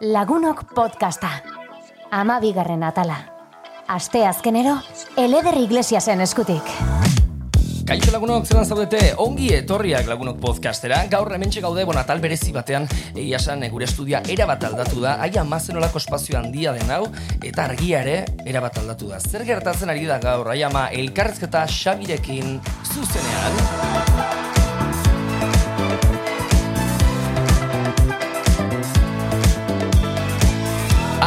Lagunok 0.00 0.62
podcasta. 0.74 1.26
Ama 2.14 2.38
bigarren 2.38 2.84
atala. 2.86 3.16
Aste 3.90 4.20
azkenero, 4.26 4.76
eleder 5.18 5.56
iglesiasen 5.58 6.20
eskutik. 6.22 6.62
Kaixo 7.88 8.12
lagunok 8.14 8.46
zelan 8.46 8.68
zaudete, 8.68 9.00
ongi 9.18 9.48
etorriak 9.56 10.06
lagunok 10.06 10.38
podcastera. 10.38 11.00
Gaur 11.10 11.32
hementxe 11.34 11.64
gaude, 11.64 11.82
bon, 11.88 11.98
atal 11.98 12.22
berezi 12.22 12.54
batean, 12.54 12.86
egia 13.16 13.40
esan 13.42 13.64
eh, 13.66 13.72
gure 13.74 13.88
estudia 13.88 14.22
erabat 14.22 14.68
aldatu 14.70 15.02
da, 15.02 15.16
aia 15.24 15.42
mazenolako 15.42 15.98
espazio 15.98 16.38
handia 16.38 16.76
den 16.76 16.92
hau, 16.94 17.08
eta 17.42 17.64
argia 17.66 18.04
ere 18.06 18.20
erabat 18.46 18.78
aldatu 18.78 19.10
da. 19.10 19.18
Zer 19.18 19.42
gertatzen 19.48 19.90
ari 19.90 20.06
da 20.06 20.20
gaur, 20.22 20.52
aia 20.54 20.70
ma 20.70 20.92
elkarrezketa 20.94 21.66
xabirekin 21.66 22.60
zuzenean. 22.92 24.47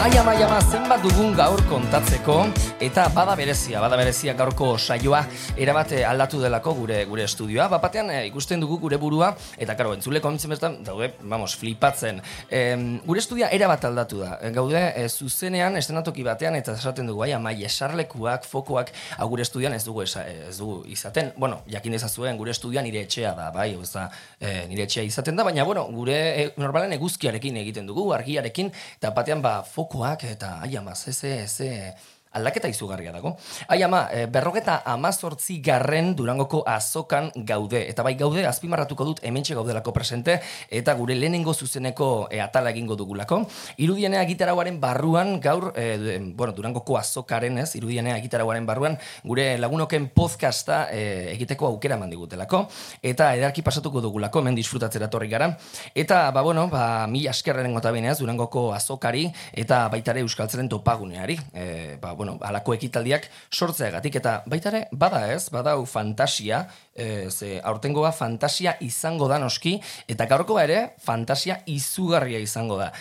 Ai 0.01 0.17
ama 0.17 0.33
ama 0.33 0.57
zenbat 0.65 1.03
dugun 1.05 1.35
gaur 1.37 1.61
kontatzeko 1.69 2.47
eta 2.81 3.03
bada 3.13 3.35
berezia, 3.37 3.77
bada 3.83 3.93
berezia 3.99 4.33
gaurko 4.33 4.71
saioa 4.79 5.19
erabate 5.53 5.99
aldatu 6.01 6.39
delako 6.41 6.71
gure 6.73 7.03
gure 7.05 7.27
estudioa. 7.29 7.67
Bapatean 7.69 8.09
e, 8.09 8.15
ikusten 8.31 8.63
dugu 8.63 8.79
gure 8.81 8.97
burua 8.97 9.29
eta 9.61 9.75
karo 9.77 9.93
entzuleko 9.93 10.31
amintzen 10.31 10.49
bertan 10.55 10.79
daude, 10.83 11.11
vamos, 11.21 11.53
flipatzen. 11.53 12.17
E, 12.49 12.61
gure 13.05 13.21
estudioa 13.21 13.51
erabat 13.53 13.85
aldatu 13.91 14.23
da. 14.23 14.39
E, 14.41 14.49
gaude 14.55 14.81
e, 14.89 15.03
zuzenean 15.07 15.77
estenatoki 15.77 16.25
batean 16.25 16.57
eta 16.57 16.73
esaten 16.81 17.05
dugu 17.05 17.21
ai 17.27 17.35
ama 17.37 17.53
esarlekuak, 17.53 18.49
fokoak 18.49 18.89
hau 19.19 19.29
gure 19.29 19.45
estudioan 19.45 19.77
ez 19.77 19.83
dugu 19.85 20.01
ez 20.07 20.57
dugu 20.57 20.81
izaten. 20.89 21.29
Bueno, 21.37 21.61
jakin 21.69 21.99
dezazuen 21.99 22.41
gure 22.41 22.57
estudioa 22.57 22.81
nire 22.81 23.05
etxea 23.05 23.35
da, 23.37 23.51
bai, 23.53 23.75
oza, 23.77 24.09
e, 24.39 24.65
nire 24.65 24.89
etxea 24.89 25.05
izaten 25.05 25.37
da, 25.37 25.45
baina 25.45 25.61
bueno, 25.69 25.85
gure 25.93 26.17
e, 26.17 26.49
normalen 26.57 26.97
eguzkiarekin 26.97 27.61
egiten 27.61 27.85
dugu, 27.85 28.09
argiarekin 28.17 28.73
eta 28.97 29.13
batean 29.13 29.45
ba 29.45 29.59
fokoak 29.91 30.23
eta 30.23 30.59
ai 30.63 30.77
ama, 30.77 30.95
ze, 30.95 31.11
ze, 31.11 31.47
ze, 31.47 31.93
aldaketa 32.31 32.69
izugarria 32.71 33.11
dago. 33.11 33.35
Ai 33.67 33.81
ama, 33.83 34.07
e, 34.11 34.25
berrogeta 34.31 34.81
amazortzi 34.85 35.59
garren 35.61 36.15
durangoko 36.15 36.63
azokan 36.67 37.31
gaude. 37.35 37.83
Eta 37.89 38.03
bai 38.03 38.15
gaude, 38.19 38.45
azpimarratuko 38.47 39.05
dut 39.05 39.23
hementxe 39.23 39.55
gaudelako 39.57 39.93
presente, 39.93 40.39
eta 40.69 40.93
gure 40.95 41.15
lehenengo 41.15 41.53
zuzeneko 41.53 42.27
e, 42.31 42.39
atala 42.41 42.71
egingo 42.71 42.95
dugulako. 42.95 43.41
Irudienea 43.83 44.23
gitarauaren 44.29 44.79
barruan, 44.79 45.39
gaur, 45.43 45.71
e, 45.75 46.19
bueno, 46.35 46.53
durangoko 46.55 46.97
azokaren 46.97 47.59
ez, 47.63 47.75
irudienea 47.75 48.17
gitarauaren 48.23 48.65
barruan, 48.65 48.97
gure 49.23 49.57
lagunoken 49.59 50.09
podcasta 50.15 50.85
e, 50.91 51.33
egiteko 51.35 51.67
aukera 51.67 51.99
mandigutelako. 51.99 52.63
Eta 53.01 53.33
edarki 53.35 53.63
pasatuko 53.65 54.01
dugulako, 54.01 54.39
hemen 54.39 54.55
disfrutatzera 54.55 55.09
torri 55.11 55.29
gara. 55.31 55.51
Eta, 55.93 56.23
ba, 56.31 56.41
bueno, 56.41 56.67
ba, 56.71 57.07
mi 57.11 57.27
askerraren 57.27 57.73
gota 57.73 57.91
durangoko 57.91 58.71
azokari, 58.73 59.31
eta 59.51 59.87
baitare 59.89 60.21
euskaltzaren 60.21 60.69
topaguneari. 60.69 61.37
E, 61.53 61.97
ba, 62.01 62.13
bueno, 62.21 62.37
alako 62.45 62.75
ekitaldiak 62.77 63.25
sortzeagatik 63.49 64.19
eta 64.21 64.35
baita 64.45 64.69
ere 64.69 64.83
bada 64.93 65.23
ez, 65.33 65.49
badau 65.49 65.87
fantasia, 65.89 66.67
e, 66.93 67.31
ze 67.33 67.57
aurtengoa 67.57 68.13
fantasia 68.13 68.75
izango 68.85 69.27
da 69.31 69.41
noski 69.41 69.79
eta 70.07 70.29
gaurkoa 70.29 70.69
ere 70.69 70.79
fantasia 71.01 71.63
izugarria 71.65 72.39
izango 72.45 72.77
da. 72.77 72.91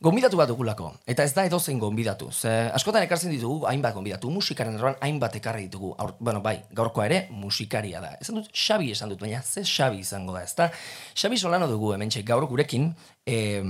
Gonbidatu 0.00 0.38
bat 0.40 0.48
dugulako, 0.48 0.94
eta 1.12 1.26
ez 1.28 1.34
da 1.36 1.42
edozein 1.44 1.76
gonbidatu. 1.76 2.30
Ze, 2.32 2.48
askotan 2.72 3.04
ekartzen 3.04 3.34
ditugu, 3.34 3.66
hainbat 3.68 3.92
gonbidatu, 3.92 4.30
musikaren 4.32 4.78
erroan 4.78 4.94
hainbat 5.04 5.34
ekarri 5.36 5.66
ditugu. 5.66 5.90
Aur, 6.00 6.14
bueno, 6.16 6.40
bai, 6.40 6.54
gaurkoa 6.72 7.04
ere 7.04 7.18
musikaria 7.36 8.00
da. 8.00 8.14
Esan 8.24 8.38
dut, 8.40 8.48
Xabi 8.48 8.94
esan 8.94 9.12
dut, 9.12 9.20
baina 9.20 9.42
ze 9.44 9.60
Xabi 9.60 10.00
izango 10.00 10.32
da, 10.32 10.40
ezta? 10.48 10.70
Xabi 11.12 11.36
solano 11.36 11.68
dugu 11.68 11.92
hemen 11.92 12.08
gaur 12.24 12.48
gurekin, 12.48 12.94
e, 13.26 13.62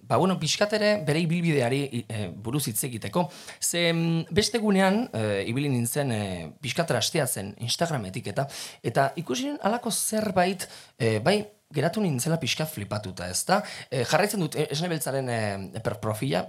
ba, 0.00 0.16
bueno, 0.16 0.38
pixkatere 0.38 1.02
bere 1.06 1.22
ibilbideari 1.24 2.04
e, 2.06 2.26
buruz 2.34 2.66
hitz 2.68 2.82
egiteko. 2.88 3.28
Ze, 3.60 3.90
beste 4.30 4.58
gunean, 4.58 5.06
e, 5.12 5.44
ibili 5.50 5.70
nintzen, 5.72 6.12
e, 6.12 6.50
pixkatera 6.62 7.00
astea 7.02 7.26
zen 7.26 7.54
Instagrametik, 7.58 8.30
eta, 8.32 8.46
eta 8.82 9.10
ikusi 9.20 9.54
alako 9.62 9.90
zerbait, 9.90 10.68
e, 10.98 11.18
bai, 11.24 11.40
geratu 11.70 12.02
nintzela 12.02 12.40
pixka 12.42 12.66
flipatuta, 12.66 13.28
ez 13.30 13.44
da? 13.46 13.60
E, 13.90 14.02
jarraitzen 14.10 14.42
dut, 14.42 14.58
esne 14.58 14.90
beltzaren 14.90 15.30
e, 15.30 15.40
per 15.84 16.00
profila, 16.02 16.42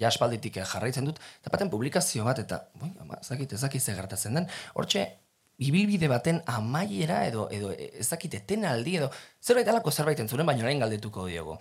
ja 0.00 0.10
espalditik 0.10 0.58
jarraitzen 0.58 1.06
dut, 1.06 1.22
eta 1.46 1.70
publikazio 1.70 2.26
bat, 2.26 2.42
eta, 2.42 2.64
boi, 2.80 2.90
ama, 3.00 3.20
ezakit, 3.22 3.54
ezakit 3.54 3.82
ze 3.82 3.94
gertatzen 3.94 4.34
den, 4.34 4.48
hortxe, 4.74 5.06
ibilbide 5.58 6.06
baten 6.08 6.40
amaiera 6.46 7.24
edo, 7.26 7.48
edo 7.50 7.72
ezakit, 7.74 8.34
eten 8.38 8.64
aldi, 8.64 8.96
edo, 9.00 9.10
zerbait 9.42 9.66
alako 9.68 9.90
zerbait 9.90 10.20
entzuren, 10.22 10.46
baina 10.46 10.62
orain 10.64 10.78
galdetuko 10.78 11.26
diogo. 11.26 11.58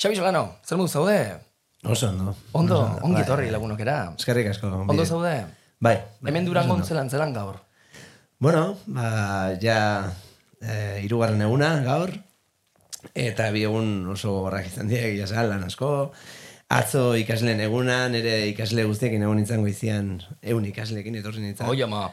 Xabi 0.00 0.16
Solano, 0.16 0.56
zer 0.66 0.78
modu 0.80 0.88
zaude? 0.90 1.18
Oso 1.84 2.08
ondo. 2.10 2.34
Ondo, 2.52 2.78
Oso, 2.80 3.04
ongi 3.06 3.20
bai, 3.22 3.26
torri 3.28 3.46
bai. 3.46 3.52
lagunokera. 3.54 3.96
Eskerrik 4.18 4.50
asko. 4.50 4.68
Ondo 4.88 5.04
zaude? 5.06 5.34
Bai. 5.80 5.94
bai, 6.20 6.30
Hemen 6.32 6.44
durango 6.48 6.74
ondo. 6.74 6.86
zelan, 6.86 7.08
zelan 7.10 7.32
gaur. 7.32 7.60
Bueno, 8.40 8.76
ba, 8.86 9.54
ja 9.62 9.78
e, 10.60 11.00
irugarren 11.04 11.40
eguna 11.44 11.70
gaur, 11.84 12.10
eta 13.14 13.50
bi 13.54 13.62
egun 13.68 14.08
oso 14.12 14.32
gorrak 14.42 14.66
izan 14.68 14.88
dira, 14.88 15.06
egia 15.08 15.24
esan, 15.28 15.48
lan 15.48 15.64
asko. 15.68 16.10
Atzo 16.70 17.14
ikasleen 17.18 17.60
eguna, 17.64 18.08
nire 18.08 18.46
ikasle 18.52 18.84
guztiekin 18.86 19.22
egon 19.26 19.36
nintzen 19.40 19.60
goizian, 19.64 20.12
egun 20.42 20.64
ikasleekin 20.70 21.16
etorri 21.18 21.40
nintzen. 21.42 21.66
Oi 21.68 21.82
ama, 21.82 22.04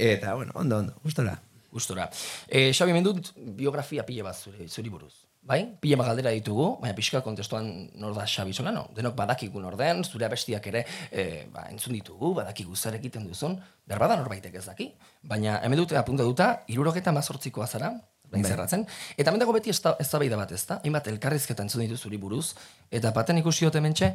Eta, 0.00 0.34
bueno, 0.34 0.52
ondo, 0.54 0.78
ondo, 0.78 0.94
gustora. 1.04 1.38
gustora. 1.70 2.10
E, 2.48 2.72
Xabi, 2.72 2.90
hemen 2.90 3.04
dut 3.04 3.34
biografia 3.36 4.02
pile 4.06 4.24
bat 4.24 4.36
zuri, 4.36 4.66
zuri 4.68 4.88
buruz. 4.88 5.12
Bai? 5.42 5.60
Pile 5.80 5.96
galdera 5.96 6.32
ditugu, 6.32 6.66
baina 6.80 6.94
pixka 6.96 7.20
kontestuan 7.24 7.90
nor 8.00 8.14
da 8.16 8.24
Xabi 8.26 8.52
Solano. 8.56 8.88
Denok 8.96 9.14
badakigu 9.16 9.60
norden, 9.60 10.02
zure 10.04 10.26
abestiak 10.26 10.66
ere 10.72 10.84
e, 11.10 11.46
ba, 11.52 11.66
entzun 11.70 11.96
ditugu, 11.96 12.32
badakigu 12.40 12.76
zer 12.76 12.96
egiten 12.98 13.28
duzun, 13.28 13.58
berbada 13.88 14.16
norbaitek 14.20 14.56
ez 14.56 14.66
daki. 14.66 14.90
Baina 15.22 15.60
hemen 15.64 15.80
dute 15.84 16.00
apunta 16.00 16.24
duta, 16.24 16.50
irurogeta 16.68 17.12
mazortzikoa 17.12 17.66
zara, 17.66 17.92
bain 18.30 18.42
Bai. 18.42 18.50
zerratzen. 18.50 18.86
Eta 19.16 19.30
hemen 19.30 19.44
dago 19.44 19.52
beti 19.56 19.70
ez 19.70 19.80
da 19.80 19.96
bat 20.36 20.52
ez 20.52 20.66
da, 20.66 20.80
hainbat 20.84 21.08
elkarrizketa 21.08 21.62
entzun 21.62 21.84
ditu 21.84 21.96
zuri 21.96 22.16
buruz, 22.16 22.54
eta 22.90 23.12
baten 23.12 23.38
ikusi 23.38 23.64
dut 23.64 23.76
hementxe, 23.76 24.14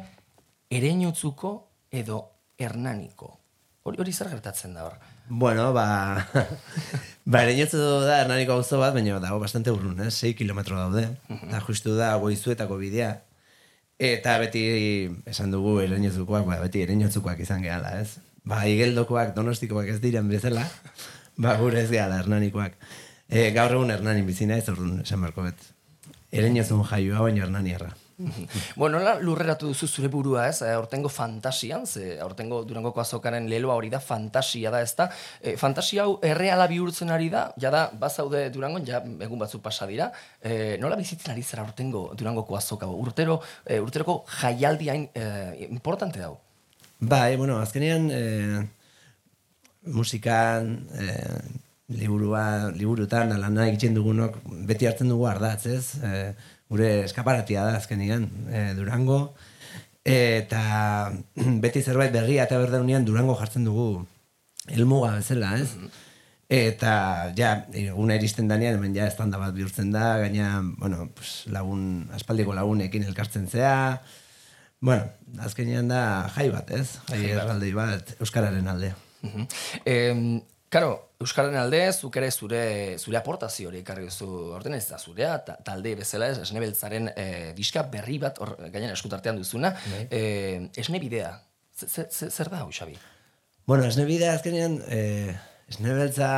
ereñotzuko 0.70 1.58
edo 1.90 2.24
hernaniko. 2.58 3.36
Hori, 3.82 3.98
hori 4.00 4.12
zer 4.12 4.28
gertatzen 4.28 4.74
da 4.74 4.84
hor? 4.84 4.98
Bueno, 5.28 5.72
ba, 5.72 6.28
ba 7.24 7.42
ere 7.42 7.66
da 7.66 8.20
Hernaniko 8.20 8.52
auzo 8.52 8.78
bat, 8.78 8.94
baina 8.94 9.18
dago 9.18 9.40
bastante 9.40 9.70
urrun, 9.70 10.00
eh? 10.00 10.10
6 10.10 10.36
kilometro 10.36 10.76
daude. 10.78 11.08
Eta 11.28 11.60
justu 11.60 11.96
da 11.96 12.14
goizuetako 12.16 12.76
bidea. 12.78 13.22
Eta 13.98 14.38
beti 14.38 14.62
esan 15.26 15.50
dugu 15.50 15.80
ereñotzukoak, 15.80 16.46
ba, 16.46 16.60
beti 16.60 16.82
ereñotzukoak 16.84 17.40
izan 17.40 17.62
gehala, 17.62 18.00
ez? 18.00 18.18
Ba, 18.44 18.66
igeldokoak, 18.68 19.34
donostikoak 19.34 19.88
ez 19.88 20.00
diren 20.00 20.28
bezala, 20.28 20.62
ba, 21.42 21.56
gure 21.58 21.82
ez 21.82 21.90
gehala 21.90 22.20
Hernanikoak. 22.22 22.78
E, 23.26 23.50
gaur 23.50 23.72
egun 23.74 23.90
Hernanin 23.90 24.26
bizina 24.26 24.56
ez 24.60 24.68
urrun, 24.70 25.00
esan 25.02 25.26
barko 25.26 25.42
bet. 25.42 25.58
Ereñotzun 26.30 26.84
jaioa, 26.86 27.24
baina 27.26 27.42
Hernaniarra. 27.42 27.96
Bueno, 28.76 28.98
nola 28.98 29.18
lurreratu 29.20 29.68
duzu 29.68 29.86
zure 29.88 30.08
burua, 30.08 30.46
ez? 30.48 30.62
Eh, 30.62 30.72
Aurtengo 30.72 31.08
fantasian, 31.12 31.86
ze 31.86 32.18
aurtengo 32.20 32.62
Durangoko 32.64 33.00
azokaren 33.00 33.48
leloa 33.50 33.76
hori 33.76 33.90
da 33.92 34.00
fantasia 34.00 34.70
da, 34.70 34.80
ezta? 34.80 35.10
E, 35.40 35.56
fantasia 35.60 36.04
hau 36.06 36.16
erreala 36.24 36.66
bihurtzen 36.70 37.12
ari 37.12 37.28
da, 37.32 37.50
ja 37.60 37.70
da, 37.70 37.86
bazaude 37.92 38.48
Durangon, 38.54 38.86
ja 38.88 39.02
egun 39.04 39.38
batzuk 39.38 39.62
pasa 39.62 39.86
dira. 39.86 40.10
E, 40.40 40.76
nola 40.80 40.96
bizitzen 40.96 41.34
ari 41.34 41.44
zara 41.44 41.66
aurtengo 41.66 42.08
Durangoko 42.16 42.56
azoka? 42.56 42.88
Urtero, 42.88 43.40
e, 43.64 43.80
urteroko 43.84 44.22
jaialdi 44.40 44.90
hain 44.90 45.08
e, 45.14 45.68
importante 45.68 46.24
dau. 46.24 46.36
Bai, 46.98 47.36
bueno, 47.36 47.58
azkenean 47.60 48.08
eh, 48.10 48.62
musikan, 49.92 50.88
eh, 50.96 51.40
liburua, 51.88 52.70
liburutan, 52.72 53.32
alana 53.32 53.66
egiten 53.68 53.94
dugunok, 53.94 54.38
beti 54.66 54.88
hartzen 54.88 55.12
dugu 55.12 55.26
ardatz, 55.28 55.66
ez? 55.66 55.84
Eh, 56.02 56.32
gure 56.72 56.90
eskaparatia 57.04 57.64
da 57.66 57.76
azkenean, 57.78 58.28
eh, 58.50 58.72
Durango, 58.78 59.34
eta 60.06 61.12
beti 61.64 61.82
zerbait 61.82 62.12
berria 62.14 62.46
eta 62.46 62.58
berdeunean 62.62 63.06
Durango 63.06 63.36
jartzen 63.38 63.64
dugu 63.64 64.06
helmuga 64.66 65.14
bezala, 65.18 65.56
ez? 65.62 65.70
Eta, 66.46 67.32
ja, 67.34 67.56
eguna 67.74 68.14
iristen 68.18 68.46
danean, 68.46 68.76
hemen 68.78 68.94
ja, 68.94 69.08
estanda 69.10 69.38
bat 69.38 69.54
bihurtzen 69.54 69.90
da, 69.90 70.12
gaina, 70.22 70.60
bueno, 70.78 71.08
pues, 71.14 71.40
lagun, 71.50 72.06
aspaldiko 72.14 72.54
lagunekin 72.54 73.06
elkartzen 73.08 73.48
zea, 73.50 73.98
Bueno, 74.80 75.08
azkenean 75.40 75.88
da 75.88 76.00
jai 76.34 76.50
bat, 76.52 76.68
ez? 76.70 76.98
Jai 77.08 77.22
erraldoi 77.32 77.72
bat, 77.76 78.12
Euskararen 78.20 78.68
alde. 78.68 78.92
Mhm. 79.24 79.46
Em, 79.88 80.20
Karo, 80.76 80.96
Euskararen 81.24 81.56
alde, 81.56 81.78
zuk 81.96 82.18
ere 82.20 82.26
zure, 82.28 82.58
zure 83.00 83.16
aportazio 83.16 83.70
hori 83.70 83.78
ekarri 83.80 84.02
duzu 84.10 84.26
orden 84.58 84.74
ez 84.76 84.82
da 84.90 84.98
zurea, 85.00 85.38
ta, 85.46 85.54
talde 85.64 85.94
bezala 85.96 86.26
ez, 86.28 86.36
esne 86.42 86.60
beltzaren 86.60 87.06
eh, 87.16 87.54
diska 87.56 87.86
berri 87.88 88.18
bat, 88.20 88.36
hor, 88.44 88.50
gainen 88.74 88.92
eskutartean 88.92 89.38
duzuna, 89.40 89.70
eh, 90.10 90.66
esne 90.76 91.00
bidea. 91.00 91.30
Zer, 91.80 92.10
zer- 92.10 92.28
zer, 92.28 92.50
da 92.52 92.60
hau, 92.60 92.68
Xabi? 92.68 92.98
Bueno, 93.64 93.86
esne 93.88 94.04
bidea 94.04 94.34
azkenean, 94.36 94.76
eh, 94.92 95.32
esne 95.72 95.94
beltza, 95.96 96.28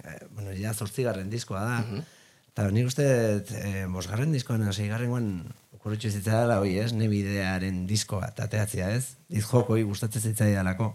eh, 0.00 0.16
bueno, 0.30 0.54
ja 0.56 0.72
zortzigarren 0.72 1.28
diskoa 1.28 1.66
da, 1.68 2.00
eta 2.48 2.70
nik 2.72 2.88
uste, 2.88 3.10
eh, 3.60 3.84
bosgarren 3.92 4.32
diskoan, 4.32 4.64
seigarrengoan, 4.72 5.28
horretxo 5.82 6.14
zitzaidala, 6.16 6.62
hoi 6.64 6.78
ez, 6.80 6.94
nebidearen 6.96 7.84
disko 7.92 8.22
bat, 8.24 8.40
ateatzea 8.48 8.88
ez, 8.96 9.04
dizjokoi 9.28 9.82
gustatzen 9.84 10.24
zitzaidalako. 10.32 10.94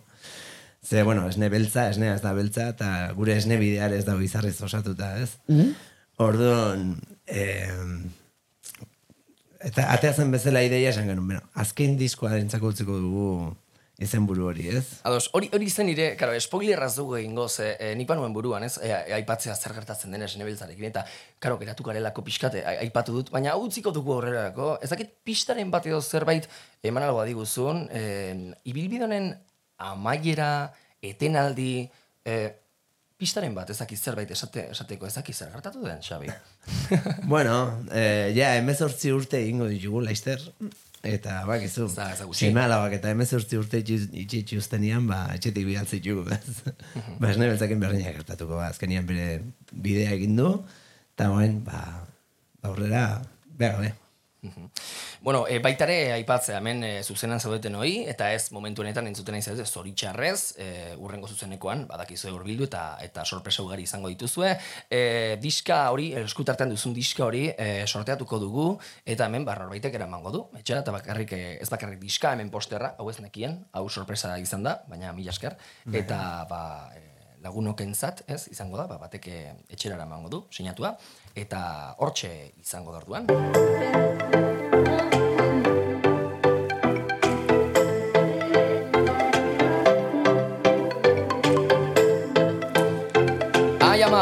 Ze, 0.83 1.03
bueno, 1.07 1.27
esne 1.29 1.47
beltza, 1.49 1.85
esnea 1.89 2.15
ez 2.17 2.21
da 2.21 2.33
beltza, 2.35 2.67
eta 2.73 2.89
gure 3.15 3.37
esne 3.39 3.55
bideare 3.61 3.97
ez 3.97 4.03
da 4.05 4.15
bizarrez 4.19 4.57
osatuta, 4.67 5.13
ez? 5.23 5.29
Orduan, 6.19 6.97
eh, 7.25 7.71
eta 9.63 9.85
ateatzen 9.95 10.31
bezala 10.33 10.61
ideia 10.65 10.91
esan 10.91 11.07
genuen, 11.07 11.27
bueno, 11.31 11.43
azken 11.55 11.95
diskoa 11.99 12.35
entzako 12.37 12.73
utziko 12.73 12.97
dugu 12.99 13.27
izenburu 14.03 14.49
hori, 14.49 14.65
ez? 14.75 14.83
Ados, 15.07 15.29
hori 15.37 15.47
hori 15.55 15.69
zen 15.71 15.87
nire, 15.87 16.09
karo, 16.19 16.33
spoilerraz 16.41 16.91
dugu 16.97 17.15
egingo, 17.21 17.45
ze 17.47 17.69
e, 17.79 17.93
nik 17.95 18.07
banuen 18.09 18.33
buruan, 18.35 18.65
ez? 18.67 18.73
E, 18.83 18.89
aipatzea 19.21 19.55
zer 19.55 19.71
gertatzen 19.77 20.11
den 20.11 20.25
esen 20.25 20.41
ebeltzarekin, 20.43 20.89
eta, 20.89 21.05
karo, 21.39 21.59
geratu 21.61 21.85
garelako 21.87 22.25
pixkate, 22.27 22.65
a- 22.65 22.75
aipatu 22.83 23.13
dut, 23.21 23.31
baina 23.31 23.53
hau 23.53 23.61
utziko 23.69 23.93
dugu 23.95 24.17
horrelako, 24.17 24.73
ez 24.83 24.89
dakit 24.91 25.13
pistaren 25.23 25.71
bat 25.71 25.85
edo 25.87 26.01
zerbait 26.01 26.49
eman 26.83 27.05
algo 27.07 27.23
diguzun, 27.29 27.85
e, 27.93 28.03
ibilbidonen 28.73 29.31
amaiera, 29.91 30.51
etenaldi, 31.03 31.87
e, 32.23 32.37
pistaren 33.23 33.53
bat, 33.55 33.69
ez 33.71 33.79
dakit 33.79 33.99
zerbait 33.99 34.31
esate, 34.35 34.67
esateko, 34.73 35.07
ez 35.07 35.15
dakit 35.15 35.37
zer 35.37 35.51
gertatu 35.53 35.83
den, 35.85 36.01
Xabi. 36.03 36.31
bueno, 37.33 37.55
eh, 37.91 38.31
ja, 38.35 38.53
emezortzi 38.59 39.13
urte 39.15 39.39
egingo 39.39 39.67
ditugu, 39.71 40.01
laizter, 40.03 40.41
eta 41.03 41.41
bakizu, 41.47 41.89
seme 42.31 42.63
alabak 42.63 42.97
eta 42.99 43.11
emezortzi 43.11 43.59
urte 43.59 43.81
itxitxi 43.83 44.59
ustenian, 44.59 45.07
ba, 45.07 45.25
etxetik 45.37 45.67
bidaltzi 45.67 45.99
ditugu, 45.99 46.25
ez? 46.35 46.75
ba, 47.19 47.31
esne 47.31 47.49
beltzakin 47.49 47.83
berdina 47.83 48.15
gertatuko, 48.15 48.57
ba, 48.59 48.71
azkenian 48.71 49.07
bere 49.09 49.27
bidea 49.71 50.15
egin 50.17 50.39
du, 50.39 50.53
eta 51.15 51.29
guen, 51.31 51.61
ba, 51.67 51.83
aurrera, 52.67 53.05
behar 53.59 53.79
gabe. 53.79 53.93
Bueno, 55.23 55.45
e, 55.47 55.61
baitare 55.63 56.11
aipatzea 56.11 56.57
hemen 56.59 56.81
e, 56.83 56.87
zuzenan 56.99 57.39
zaudeten 57.39 57.77
hoi, 57.79 58.01
eta 58.11 58.25
ez 58.35 58.49
momentu 58.51 58.83
honetan 58.83 59.05
entzuten 59.07 59.31
nahi 59.31 59.45
zaudete 59.45 59.71
zoritxarrez, 59.71 60.39
e, 60.59 60.65
urrengo 60.99 61.29
zuzenekoan, 61.31 61.85
badakizue 61.87 62.33
hurbildu 62.35 62.67
eta 62.67 62.81
eta 63.05 63.23
sorpresa 63.23 63.63
ugari 63.63 63.85
izango 63.87 64.11
dituzue. 64.11 64.51
E, 64.91 64.99
diska 65.39 65.77
hori, 65.95 66.09
eskutartean 66.25 66.75
duzun 66.75 66.91
diska 66.97 67.23
hori, 67.23 67.45
e, 67.55 67.87
sorteatuko 67.87 68.41
dugu, 68.41 68.65
eta 69.15 69.29
hemen 69.31 69.47
ba, 69.47 69.55
norbaitek 69.61 69.95
eramango 69.95 70.35
du. 70.35 70.43
Etxera, 70.59 70.81
eta 70.83 70.97
bakarrik, 70.97 71.31
ez 71.39 71.71
bakarrik 71.71 72.03
diska, 72.03 72.35
hemen 72.35 72.51
posterra, 72.51 72.91
hau 72.99 73.07
ez 73.07 73.15
nekien, 73.23 73.61
hau 73.71 73.87
sorpresa 73.87 74.35
izan 74.43 74.67
da, 74.67 74.81
baina 74.91 75.15
mila 75.15 75.31
esker. 75.31 75.55
Eta, 75.87 76.19
ba, 76.51 76.91
lagunokentzat, 77.47 78.25
ez, 78.27 78.41
izango 78.51 78.75
da, 78.75 78.91
ba, 78.91 78.99
batek 79.07 79.31
etxera 79.71 79.95
eramango 79.95 80.35
du, 80.35 80.43
sinatua, 80.51 80.97
eta 81.31 81.63
hortxe 82.03 82.35
izango 82.59 82.91
da 82.91 83.05
orduan. 83.05 85.12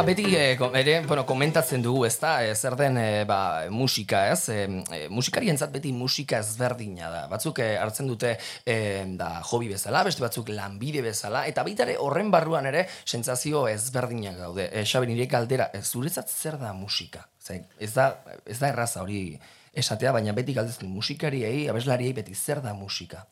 Ama, 0.01 0.07
beti 0.09 0.57
ko- 0.57 0.71
ere, 0.77 0.95
bueno, 1.05 1.23
komentatzen 1.29 1.81
dugu, 1.85 2.05
ez 2.07 2.15
da, 2.19 2.31
eh, 2.43 2.55
zer 2.55 2.75
den 2.75 2.97
eh, 2.97 3.23
ba, 3.29 3.67
musika, 3.69 4.23
ez? 4.31 4.49
E, 4.49 4.63
e, 4.97 5.01
musikarientzat 5.13 5.71
beti 5.71 5.91
musika 5.93 6.39
ezberdina 6.41 7.09
da. 7.13 7.21
Batzuk 7.29 7.59
eh, 7.61 7.75
hartzen 7.77 8.07
dute 8.09 8.31
eh, 8.65 9.03
da, 9.19 9.29
hobi 9.51 9.69
bezala, 9.69 10.03
beste 10.07 10.23
batzuk 10.25 10.49
lanbide 10.49 11.03
bezala, 11.05 11.45
eta 11.47 11.63
baita 11.67 11.85
ere 11.85 11.97
horren 12.01 12.31
barruan 12.33 12.65
ere 12.65 12.87
sentsazio 13.05 13.67
ezberdinak 13.69 14.39
daude. 14.41 14.69
E, 14.73 14.83
Xabi, 14.89 15.11
nire 15.13 15.27
galdera, 15.29 15.69
eh, 15.73 15.83
zuretzat 15.85 16.29
zer 16.29 16.57
da 16.57 16.73
musika? 16.73 17.27
Ze, 17.41 17.61
ez, 17.79 17.93
da, 17.93 18.09
ez 18.45 18.57
da 18.59 18.69
erraza 18.73 19.01
hori 19.05 19.37
esatea, 19.73 20.11
baina 20.17 20.33
beti 20.33 20.53
galdetzen 20.57 20.89
musikariei, 20.89 21.67
abeslariei 21.69 22.13
beti 22.17 22.33
zer 22.35 22.61
da 22.65 22.73
musika? 22.73 23.25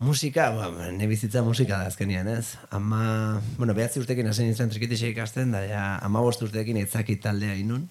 Musika, 0.00 0.48
ba, 0.56 0.70
ne 0.96 1.04
bizitza 1.04 1.42
musika 1.44 1.76
da 1.76 1.90
azkenian, 1.90 2.28
ez? 2.32 2.54
Ama, 2.72 3.40
bueno, 3.58 3.74
behatzi 3.76 4.00
urtekin 4.00 4.30
hasi 4.30 4.46
nintzen 4.46 4.70
trikitixe 4.72 5.10
ikasten, 5.12 5.50
da, 5.52 5.60
ja, 5.68 5.82
ama 6.00 6.22
bost 6.24 6.40
urtekin 6.46 6.78
etzaki 6.80 7.18
taldea 7.20 7.52
inun. 7.60 7.82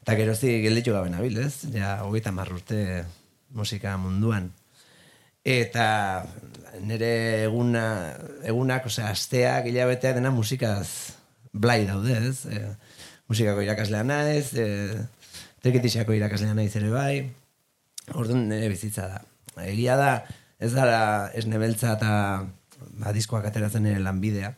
Eta 0.00 0.14
gerozi 0.16 0.54
gelditu 0.62 0.94
gabe 0.96 1.10
nabil, 1.12 1.36
ez? 1.42 1.66
Ja, 1.74 1.98
hogeita 2.06 2.32
hamar 2.32 2.48
urte 2.54 2.78
musika 3.52 3.92
munduan. 4.00 4.46
Eta 5.44 5.86
nire 6.80 7.10
eguna, 7.42 7.84
egunak, 8.48 8.88
osea, 8.88 9.10
asteak, 9.12 9.68
hilabetea 9.68 10.14
dena 10.16 10.32
musikaz 10.32 11.12
blai 11.52 11.82
daude, 11.84 12.16
ez? 12.30 12.38
E, 12.48 12.62
musikako 13.28 13.66
irakaslea 13.66 14.00
naiz, 14.08 14.46
e, 14.56 14.96
trikitixeako 15.60 16.16
irakaslea 16.16 16.56
naiz 16.56 16.72
ere 16.80 16.88
bai, 16.94 17.16
Orduan 18.12 18.48
nire 18.48 18.68
bizitza 18.68 19.06
da. 19.08 19.20
Egia 19.64 19.94
da, 19.96 20.08
ez 20.58 20.72
dara 20.74 21.30
esnebeltza 21.34 21.94
eta 21.96 22.12
ba, 22.98 23.12
diskoak 23.12 23.46
ateratzen 23.48 23.86
ere 23.90 24.02
lanbidea. 24.02 24.54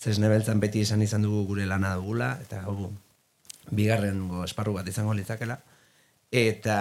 Ze 0.00 0.10
esnebeltzan 0.10 0.60
beti 0.60 0.82
esan 0.84 1.02
izan 1.02 1.22
dugu 1.22 1.44
gure 1.52 1.66
lana 1.66 1.94
dugula, 1.96 2.34
eta 2.42 2.64
hau 2.66 2.90
bigarren 3.70 4.26
esparru 4.44 4.74
bat 4.76 4.88
izango 4.88 5.14
litzakela. 5.14 5.58
Eta, 6.34 6.78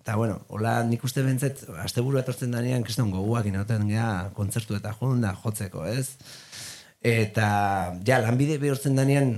eta 0.00 0.16
bueno, 0.16 0.42
hola 0.52 0.78
nik 0.86 1.04
uste 1.08 1.24
bentzet, 1.24 1.64
asteburu 1.82 2.20
etortzen 2.20 2.52
danean, 2.54 2.84
kriston 2.84 3.10
goguak 3.10 3.48
inoten 3.48 3.88
gea 3.88 4.30
kontzertu 4.36 4.76
eta 4.76 4.92
junda 5.00 5.32
jotzeko, 5.42 5.86
ez? 5.88 6.18
Eta, 7.06 7.48
ja, 8.06 8.20
lanbide 8.22 8.58
bihurtzen 8.58 8.96
danean, 8.98 9.34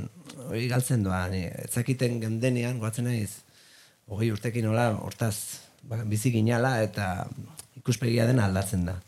hori 0.49 0.67
galtzen 0.71 1.03
doa, 1.05 1.27
ni, 1.33 1.45
etzakiten 1.67 2.21
gendenean, 2.23 2.79
goatzen 2.81 3.09
naiz, 3.09 3.43
hogei 4.09 4.31
urtekin 4.33 4.69
hola, 4.71 4.91
hortaz, 5.05 5.35
ba, 5.89 6.00
bizi 6.09 6.33
ginala 6.35 6.79
eta 6.83 7.27
ikuspegia 7.88 8.29
dena 8.29 8.44
aldatzen 8.44 8.85
da. 8.90 8.99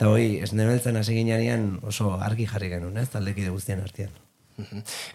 Eta 0.00 0.08
hoi, 0.10 0.40
esnebeltzen 0.42 0.96
hasi 0.96 1.14
ginean 1.14 1.76
oso 1.86 2.16
argi 2.18 2.48
jarri 2.50 2.72
genuen, 2.72 2.98
ez, 2.98 3.10
taldekide 3.12 3.54
guztien 3.54 3.82
artean. 3.84 4.18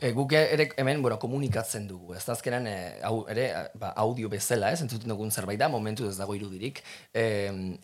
E, 0.02 0.10
guk 0.16 0.32
ere 0.34 0.68
hemen, 0.82 1.02
bueno, 1.04 1.18
komunikatzen 1.22 1.88
dugu. 1.90 2.16
Ez 2.18 2.24
azkenan, 2.34 2.68
e, 2.70 2.76
hau, 3.06 3.20
ere, 3.30 3.48
ba, 3.82 3.92
audio 4.02 4.30
bezala, 4.32 4.72
ez, 4.74 4.80
entzuten 4.86 5.12
dugun 5.12 5.34
zerbait 5.34 5.60
da, 5.62 5.68
momentu 5.70 6.08
ez 6.10 6.16
dago 6.18 6.38
irudirik. 6.38 6.82
E, 7.14 7.26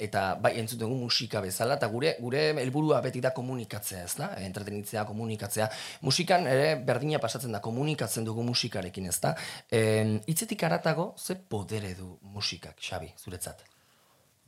eta 0.02 0.24
bai, 0.42 0.54
entzuten 0.62 0.86
dugu 0.88 1.00
musika 1.04 1.42
bezala, 1.44 1.78
eta 1.78 1.90
gure 1.92 2.16
gure 2.22 2.46
helburua 2.64 3.02
beti 3.06 3.22
da 3.22 3.34
komunikatzea, 3.36 4.06
ez 4.08 4.16
da? 4.22 4.32
Entretenitzea, 4.46 5.06
komunikatzea. 5.10 5.70
Musikan 6.08 6.48
ere 6.50 6.76
berdina 6.88 7.22
pasatzen 7.22 7.54
da, 7.58 7.62
komunikatzen 7.66 8.26
dugu 8.30 8.46
musikarekin, 8.48 9.12
ez 9.12 9.20
da? 9.26 9.36
E, 9.70 9.84
itzetik 10.32 10.66
aratago, 10.70 11.12
ze 11.18 11.38
podere 11.38 11.94
du 12.00 12.16
musikak, 12.38 12.80
Xabi, 12.82 13.14
zuretzat? 13.22 13.71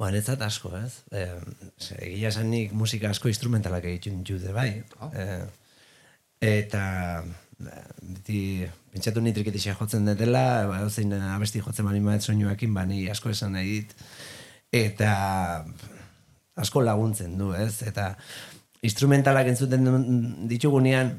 Ba, 0.04 0.10
netzat 0.12 0.42
asko, 0.44 0.74
ez? 0.76 1.06
E, 1.16 1.22
egia 2.04 2.28
esan 2.28 2.50
nik 2.52 2.74
musika 2.76 3.08
asko 3.14 3.30
instrumentalak 3.32 3.86
egiten 3.88 4.18
jute, 4.28 4.52
bai. 4.52 4.82
E, 5.16 5.28
eta 6.44 6.82
ba, 7.24 7.78
beti 8.02 8.40
pentsatu 8.92 9.24
ni 9.24 9.32
triketixa 9.32 9.78
jotzen 9.80 10.10
detela, 10.10 10.44
ba, 10.68 10.82
zein 10.90 11.16
abesti 11.16 11.64
jotzen 11.64 11.88
bali 11.88 12.04
maet 12.04 12.28
soinuakin, 12.28 12.76
ba, 12.76 12.84
ni 12.90 13.06
asko 13.14 13.32
esan 13.32 13.56
nahi 13.56 13.78
dit. 13.78 13.96
Eta 14.76 15.14
asko 16.60 16.84
laguntzen 16.84 17.40
du, 17.40 17.54
ez? 17.56 17.80
Eta 17.88 18.12
instrumentalak 18.84 19.54
entzuten 19.56 19.88
ditugunean, 20.52 21.16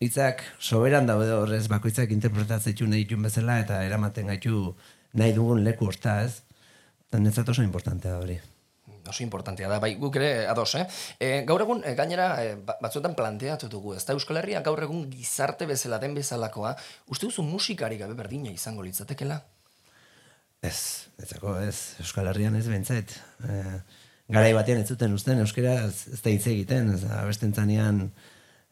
hitzak 0.00 0.46
soberan 0.56 1.12
daude 1.12 1.36
horrez, 1.36 1.66
bakoitzak 1.68 2.16
interpretatzeitu 2.16 2.88
nahi 2.88 3.04
ditun 3.04 3.28
bezala, 3.28 3.60
eta 3.66 3.84
eramaten 3.84 4.32
gaitu 4.32 4.70
nahi 5.12 5.36
dugun 5.36 5.60
leku 5.66 5.92
horta, 5.92 6.22
ez? 6.24 6.40
Eta 7.10 7.18
netzat 7.18 7.48
oso 7.50 7.62
importantea 7.66 8.12
da 8.14 8.18
hori. 8.22 8.38
oso 9.10 9.24
importantea 9.24 9.66
da, 9.66 9.80
bai, 9.82 9.96
guk 9.98 10.14
ere 10.20 10.46
ados, 10.46 10.76
eh? 10.78 10.84
E, 11.18 11.28
gaur 11.48 11.64
egun, 11.64 11.80
e, 11.82 11.96
gainera, 11.98 12.28
e, 12.44 12.52
ba- 12.54 12.76
batzuetan 12.84 13.16
planteatu 13.18 13.66
dugu, 13.72 13.96
ez 13.96 14.04
da 14.06 14.14
Euskal 14.14 14.38
Herria 14.38 14.60
gaur 14.62 14.78
egun 14.84 15.08
gizarte 15.10 15.66
bezala 15.66 15.98
den 15.98 16.14
bezalakoa, 16.14 16.76
uste 17.10 17.26
duzu 17.26 17.42
musikari 17.42 17.98
gabe 17.98 18.14
berdina 18.14 18.52
izango 18.54 18.84
litzatekela? 18.86 19.40
Ez, 20.62 21.08
etzako 21.18 21.56
ez, 21.64 21.96
Euskal 22.04 22.30
Herrian 22.30 22.54
ez 22.60 22.68
bentzait. 22.70 23.16
E, 23.42 23.58
garai 24.30 24.52
batean 24.54 24.84
ez 24.84 24.88
zuten 24.94 25.18
usten, 25.18 25.42
euskera 25.42 25.74
ez, 25.88 26.06
ez 26.14 26.20
da 26.22 26.30
hitz 26.30 26.46
egiten, 26.46 26.94
ez 26.94 27.02
da, 27.02 27.24
abestentzanean 27.24 28.04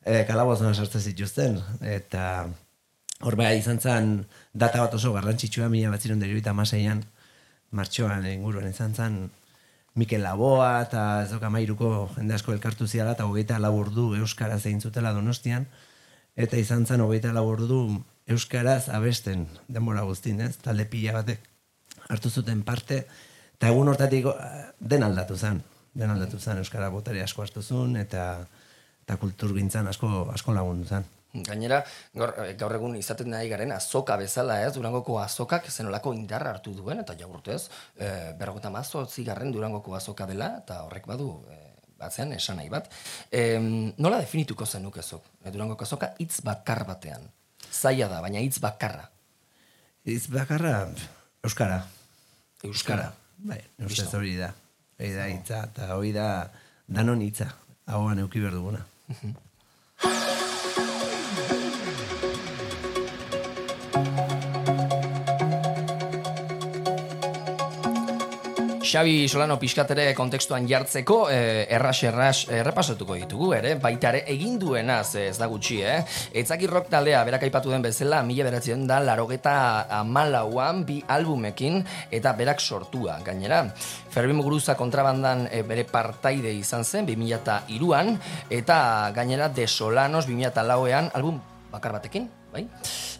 e, 0.04 0.23
kalabozona 0.28 0.71
sartzen 0.76 1.02
zituzten, 1.02 1.59
eta 1.83 2.47
hor 3.26 3.35
bai 3.40 3.57
izan 3.59 3.80
zen 3.83 4.12
data 4.54 4.85
bat 4.85 4.95
oso 4.95 5.16
garrantzitsua, 5.18 5.66
mila 5.73 5.90
bat 5.90 6.04
ziren 6.07 6.23
deribita 6.23 6.54
maseian, 6.54 7.02
martxoan 7.71 8.27
inguruan 8.27 8.69
izan 8.71 8.95
zen, 8.95 9.19
Mikel 9.99 10.23
Laboa 10.23 10.85
eta 10.85 11.05
ez 11.25 11.31
doka 11.33 11.51
mairuko 11.51 12.09
jende 12.15 12.37
asko 12.37 12.53
elkartu 12.55 12.87
ziala 12.87 13.17
eta 13.17 13.27
hogeita 13.27 13.59
laburdu 13.59 14.13
Euskaraz 14.21 14.61
egin 14.67 14.81
zutela 14.81 15.13
donostian, 15.17 15.67
eta 16.37 16.57
izan 16.57 16.87
zen 16.87 17.03
hogeita 17.03 17.33
laburdu 17.35 17.81
Euskaraz 18.29 18.89
abesten 18.95 19.47
denbora 19.67 20.05
guztin, 20.07 20.41
ez? 20.45 20.55
Talde 20.63 20.87
pila 20.87 21.17
batek 21.19 21.49
hartu 22.09 22.31
zuten 22.31 22.63
parte, 22.63 23.03
eta 23.57 23.73
egun 23.73 23.91
hortatik 23.91 24.31
eh, 24.31 24.65
den 24.79 25.03
aldatu 25.03 25.37
zen, 25.37 25.63
den 25.99 26.15
aldatu 26.15 26.39
zen 26.39 26.63
Euskara 26.63 26.93
botere 26.95 27.25
asko 27.25 27.43
hartu 27.43 27.63
zuen, 27.63 27.97
eta, 27.97 28.31
eta 29.03 29.17
kulturgintzan 29.19 29.89
asko, 29.91 30.29
asko 30.35 30.55
lagundu 30.55 30.87
zen. 30.87 31.09
Gainera, 31.32 31.82
gaur, 32.16 32.32
eh, 32.40 32.54
gaur 32.56 32.73
egun 32.73 32.94
izaten 32.97 33.28
nahi 33.30 33.50
garen 33.50 33.73
azoka 33.75 34.16
bezala 34.16 34.62
ez, 34.64 34.73
Durangoko 34.75 35.18
azokak 35.20 35.68
zenolako 35.68 36.14
indarra 36.16 36.54
hartu 36.54 36.73
duen, 36.73 37.02
eta 37.02 37.16
jagurtez, 37.18 37.68
e, 37.97 38.08
berrogeta 38.38 38.70
mazotzi 38.73 39.25
garren 39.26 39.52
Durangoko 39.52 39.94
azoka 39.94 40.26
dela, 40.26 40.54
eta 40.62 40.80
horrek 40.87 41.06
badu, 41.06 41.28
e, 41.52 41.58
batzean, 42.00 42.32
esan 42.32 42.56
nahi 42.56 42.70
bat. 42.73 42.88
E, 43.30 43.58
nola 43.99 44.23
definituko 44.23 44.64
zenuk 44.64 44.97
ezok, 45.04 45.28
e, 45.44 45.52
Durangoko 45.52 45.85
azoka 45.85 46.14
hitz 46.18 46.40
bakar 46.40 46.87
batean? 46.88 47.28
Zaila 47.68 48.08
da, 48.08 48.23
baina 48.25 48.40
hitz 48.40 48.56
bakarra. 48.64 49.11
Hitz 50.08 50.30
bakarra, 50.32 50.88
Euskara. 51.44 51.82
Euskara. 52.64 53.12
Bai, 53.38 53.61
ustez 53.87 54.08
hori 54.14 54.35
da. 54.37 54.49
Hori 54.99 55.12
da 55.14 55.28
hitza, 55.30 55.61
eta 55.68 55.92
hori 55.94 56.14
da 56.16 56.49
danon 56.88 57.20
hitza. 57.23 57.52
Hauan 57.88 58.25
euki 58.25 58.40
berduguna. 58.42 58.80
Xabi 68.88 69.28
Solano 69.28 69.59
pixkatere 69.61 70.14
kontekstuan 70.16 70.64
jartzeko, 70.64 71.28
eh, 71.28 71.66
erras 71.68 71.99
erras 72.09 72.47
errepasatuko 72.49 73.18
ditugu 73.18 73.50
ere, 73.52 73.75
baita 73.76 74.09
ere 74.14 74.23
egin 74.33 74.54
duenaz 74.59 75.14
ez 75.21 75.37
da 75.37 75.45
gutxi, 75.47 75.83
eh? 75.85 75.99
Etzaki 76.40 76.66
rock 76.71 76.88
taldea 76.88 77.21
berak 77.28 77.45
aipatu 77.45 77.68
den 77.68 77.85
bezala, 77.85 78.23
mila 78.25 78.47
beratzen 78.49 78.87
da 78.88 78.97
larogeta 79.04 79.85
amalauan 79.99 80.87
bi 80.88 81.02
albumekin 81.07 81.83
eta 82.11 82.33
berak 82.33 82.64
sortua 82.64 83.18
gainera. 83.26 83.61
Ferbi 84.09 84.33
Muguruza 84.33 84.75
kontrabandan 84.75 85.50
eh, 85.52 85.61
bere 85.68 85.85
partaide 85.85 86.54
izan 86.57 86.85
zen, 86.85 87.04
2002an, 87.12 88.16
eta 88.49 89.12
gainera 89.12 89.50
De 89.52 89.68
Solanos 89.68 90.25
2004an 90.26 91.12
album 91.12 91.42
bakar 91.71 91.92
batekin, 91.92 92.30
bai? 92.52 92.64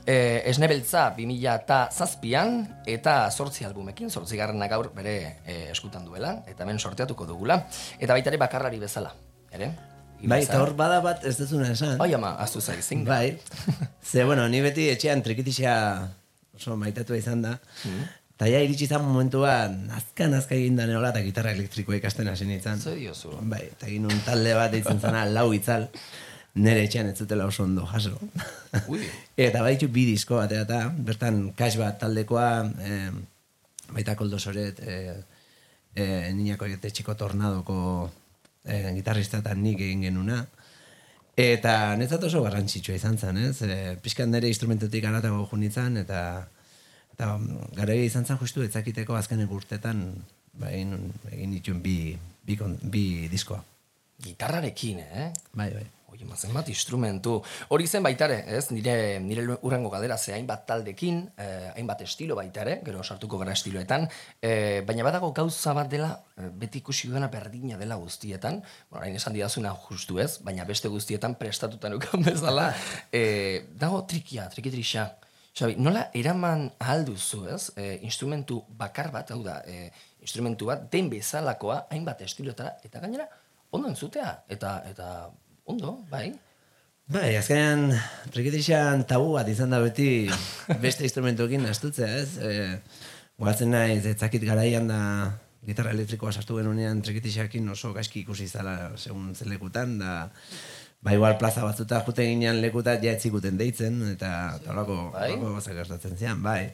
E, 0.09 0.43
esnebeltza 0.49 1.11
2000 1.13 2.87
eta 2.89 3.17
sortzi 3.29 3.67
albumekin, 3.69 4.09
sortzi 4.09 4.39
garrana 4.41 4.69
gaur 4.71 4.89
bere 4.97 5.17
e, 5.45 5.59
eskutan 5.75 6.07
duela, 6.09 6.39
eta 6.49 6.65
hemen 6.65 6.81
sorteatuko 6.81 7.27
dugula. 7.29 7.59
Eta 7.99 8.17
baita 8.17 8.33
ere 8.33 8.41
bakarrari 8.41 8.81
bezala, 8.81 9.13
ere? 9.53 9.69
Bai, 10.23 10.41
eta 10.43 10.63
hor 10.63 10.73
bada 10.79 11.03
bat 11.05 11.27
ez 11.29 11.37
dezuna 11.39 11.69
esan. 11.75 11.99
Bai, 12.01 12.11
ama, 12.17 12.33
aztu 12.43 12.61
zai, 12.61 12.81
zin. 12.83 13.05
Bai, 13.07 13.37
ze, 14.03 14.25
bueno, 14.25 14.49
ni 14.49 14.63
beti 14.65 14.89
etxean 14.91 15.23
trikitixea 15.23 15.77
oso 16.57 16.79
maitatua 16.81 17.19
izan 17.21 17.45
da. 17.45 17.59
Mm. 17.85 18.09
Eta 18.39 18.49
ja 18.51 18.63
iritsi 18.63 18.87
izan 18.87 19.05
momentuan, 19.05 19.77
azka 19.95 20.27
nazka 20.31 20.55
egin 20.57 20.77
da 20.79 20.87
neola, 20.87 21.13
eta 21.13 21.23
gitarra 21.27 21.53
elektrikoa 21.57 21.99
ikasten 21.99 22.31
hasi 22.31 22.47
nintzen. 22.47 22.81
Zer 22.83 22.99
diozu? 22.99 23.33
Bai, 23.51 23.65
eta 23.75 23.91
egin 23.91 24.09
un 24.11 24.25
talde 24.27 24.57
bat 24.59 24.75
eitzen 24.79 25.03
zana, 25.03 25.25
lau 25.31 25.51
itzal, 25.55 25.89
nere 26.59 26.85
etxean 26.87 27.09
ez 27.11 27.17
zutela 27.19 27.47
oso 27.47 27.65
ondo 27.65 27.87
jaso. 27.87 28.19
Ui. 28.89 29.01
eta 29.49 29.63
baditu 29.65 29.89
bi 29.95 30.05
disko 30.11 30.41
bat, 30.41 30.53
eta 30.53 30.89
bertan 30.93 31.53
kax 31.59 31.79
bat 31.81 31.99
taldekoa, 32.03 32.51
eh, 32.85 33.11
baita 33.95 34.17
koldo 34.19 34.39
soret, 34.39 34.81
eh, 34.85 35.17
eh, 35.95 36.31
niñako 36.35 36.69
txiko 36.83 37.15
tornadoko 37.15 38.11
eh, 38.65 38.93
gitarrista 38.95 39.41
eta 39.43 39.55
nik 39.55 39.81
egin 39.81 40.07
genuna. 40.09 40.45
Eta 41.39 41.95
netzat 41.95 42.25
oso 42.27 42.43
garrantzitsua 42.43 42.97
izan 42.99 43.19
zen, 43.19 43.37
ez? 43.39 43.63
E, 43.63 43.75
pixkan 44.03 44.33
nire 44.35 44.49
instrumentutik 44.51 45.05
aratago 45.07 45.45
junitzen, 45.47 46.01
eta, 46.01 46.23
eta 47.15 47.29
gara 47.77 47.95
izan 47.95 48.27
zen 48.27 48.41
justu 48.41 48.65
etzakiteko 48.67 49.15
azken 49.15 49.45
urtetan 49.47 50.03
ba, 50.59 50.73
egin, 50.73 51.13
egin 51.31 51.55
dituen 51.55 51.79
bi, 51.85 52.17
bi, 52.43 52.57
kon- 52.59 52.81
bi 52.83 53.05
diskoa. 53.31 53.61
Gitarrarekin, 54.25 54.99
eh? 54.99 55.29
Bai, 55.55 55.71
bai. 55.77 55.87
Oie, 56.09 56.25
mazen 56.25 56.55
bat 56.57 56.69
instrumentu. 56.73 57.35
Hori 57.75 57.85
zen 57.85 58.01
baitare, 58.07 58.39
ez? 58.57 58.71
Nire, 58.73 59.19
nire 59.21 59.43
urrengo 59.61 59.91
galdera 59.93 60.17
ze 60.17 60.33
hainbat 60.33 60.63
taldekin, 60.67 61.19
eh, 61.37 61.73
hainbat 61.75 62.01
estilo 62.07 62.37
baitare, 62.39 62.79
gero 62.85 63.03
sartuko 63.03 63.37
gara 63.37 63.53
estiloetan, 63.53 64.07
eh, 64.41 64.81
baina 64.87 65.05
badago 65.05 65.35
gauza 65.37 65.75
bat 65.77 65.91
dela, 65.91 66.09
eh, 66.39 66.49
beti 66.49 66.79
ikusi 66.79 67.09
duena 67.09 67.29
berdina 67.29 67.77
dela 67.77 67.97
guztietan, 67.97 68.63
bueno, 68.89 69.03
orain 69.03 69.17
esan 69.17 69.35
didazuna 69.35 69.75
justu 69.75 70.19
ez, 70.19 70.39
baina 70.43 70.65
beste 70.65 70.89
guztietan 70.89 71.35
prestatutan 71.35 71.93
ukan 71.95 72.25
bezala, 72.25 72.75
eh, 73.13 73.67
dago 73.75 74.07
trikia, 74.07 74.49
trikitrixa. 74.49 75.11
Xabi, 75.53 75.75
nola 75.77 76.07
eraman 76.15 76.71
ahal 76.79 77.05
duzu, 77.05 77.43
ez? 77.51 77.73
E, 77.77 77.99
instrumentu 78.07 78.63
bakar 78.79 79.11
bat, 79.11 79.31
hau 79.35 79.43
da, 79.43 79.59
e, 79.67 79.91
instrumentu 80.23 80.67
bat, 80.71 80.85
den 80.93 81.11
bezalakoa, 81.11 81.89
hainbat 81.91 82.23
estiloetara, 82.23 82.77
eta 82.85 83.01
gainera, 83.01 83.27
ondo 83.73 83.89
entzutea, 83.89 84.45
eta, 84.49 84.85
eta 84.87 85.09
ondo, 85.69 85.99
bai. 86.11 86.33
Bai, 87.09 87.37
azkenean 87.39 87.93
trikitixan 88.35 89.07
tabu 89.09 89.31
bat 89.37 89.49
izan 89.49 89.73
da 89.73 89.79
beti 89.81 90.29
beste 90.83 91.07
instrumentuekin 91.09 91.65
astutzea, 91.69 92.09
ez? 92.21 92.37
E, 92.37 92.81
Goatzen 93.39 93.71
naiz, 93.71 94.03
etzakit 94.11 94.43
garaian 94.43 94.89
da 94.91 95.01
gitarra 95.69 95.93
elektrikoa 95.95 96.33
sartu 96.33 96.57
genunean 96.59 97.01
trikitixakin 97.07 97.69
oso 97.71 97.93
gaizki 97.95 98.25
ikusi 98.25 98.49
zala 98.49 98.97
segun 98.99 99.31
zelekutan, 99.35 99.95
da 100.01 100.15
ba 101.01 101.15
igual 101.15 101.37
plaza 101.39 101.63
batzuta 101.63 102.01
jute 102.07 102.27
ginean 102.27 102.59
lekuta 102.61 102.97
ja 103.03 103.13
etzikuten 103.15 103.57
deitzen, 103.61 104.01
eta 104.11 104.59
horako 104.67 104.99
Bai? 105.15 105.31
horako 105.31 105.55
gauzak 105.55 105.79
gertatzen 105.79 106.19
zian, 106.19 106.43
bai. 106.43 106.73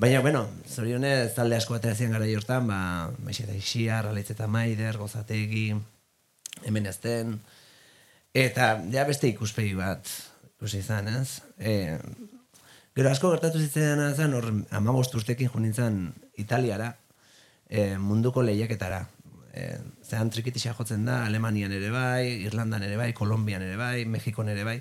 Baina, 0.00 0.20
bueno, 0.24 0.46
zorionez 0.66 1.34
talde 1.36 1.56
asko 1.60 1.76
atera 1.76 1.94
zian 1.94 2.12
gara 2.16 2.26
jortan, 2.26 2.66
ba, 2.66 2.80
Maixe 3.22 3.44
eta 3.44 3.54
Ixia, 3.54 4.00
Raleitz 4.02 4.30
eta 4.32 4.48
Maider, 4.48 4.96
Gozategi, 4.98 5.66
hemen 6.64 6.88
ezten, 6.88 7.36
Eta 8.30 8.76
ja 8.92 9.02
beste 9.08 9.26
ikuspegi 9.26 9.72
bat 9.74 10.06
ikusi 10.54 10.78
izan, 10.84 11.08
ez? 11.10 11.40
E, 11.58 11.98
gero 12.94 13.10
asko 13.10 13.32
gertatu 13.32 13.58
zitzaidan 13.58 14.14
zen, 14.14 14.36
hor 14.38 14.46
amabost 14.76 15.16
urtekin 15.18 15.50
jo 15.50 15.58
nintzen 15.58 16.12
Italiara, 16.38 16.92
e, 17.66 17.96
munduko 17.98 18.44
lehiaketara. 18.46 19.00
E, 19.50 19.66
zehan 20.06 20.30
trikitisa 20.30 20.76
jotzen 20.78 21.08
da, 21.08 21.24
Alemanian 21.26 21.74
ere 21.74 21.90
bai, 21.90 22.44
Irlandan 22.46 22.86
ere 22.86 22.96
bai, 23.00 23.10
Kolombian 23.12 23.66
ere 23.66 23.76
bai, 23.76 24.04
Mexikon 24.06 24.54
ere 24.54 24.62
bai. 24.64 24.78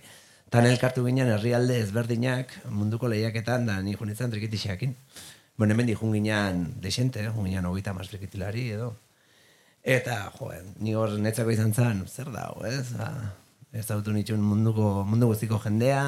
Tan 0.53 0.65
elkartu 0.69 1.01
ginen 1.05 1.33
herrialde 1.33 1.79
ezberdinak 1.81 2.53
munduko 2.69 3.09
lehiaketan 3.09 3.65
da 3.65 3.81
ni 3.81 3.97
jo 3.97 4.05
nintzen 4.05 4.29
trikitixakin. 4.29 4.93
Bueno, 5.57 5.73
hemen 5.73 5.89
jun 5.95 6.13
ginen 6.13 6.65
desente, 6.81 7.25
jun 7.25 7.49
ginen 7.49 7.65
hogeita 7.65 7.97
mas 7.97 8.13
trikitilari 8.13 8.69
edo. 8.77 8.93
Eta, 9.89 10.15
jo, 10.37 10.51
ni 10.85 10.93
hor 10.93 11.15
netzako 11.17 11.49
izan 11.49 11.71
zen, 11.73 12.03
zer 12.05 12.27
da, 12.29 12.49
ez? 12.69 12.91
Ba, 12.93 13.09
ez 13.73 13.87
dautu 13.87 14.13
nituen 14.13 14.41
munduko, 14.45 15.03
mundu 15.09 15.29
guztiko 15.31 15.57
jendea. 15.63 16.03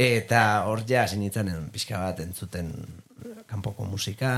Eta 0.00 0.40
hor 0.68 0.82
ja 0.88 1.04
hasi 1.06 1.16
nintzen 1.20 1.48
pixka 1.72 2.00
bat 2.00 2.20
entzuten 2.20 2.74
kanpoko 3.48 3.86
musika, 3.88 4.32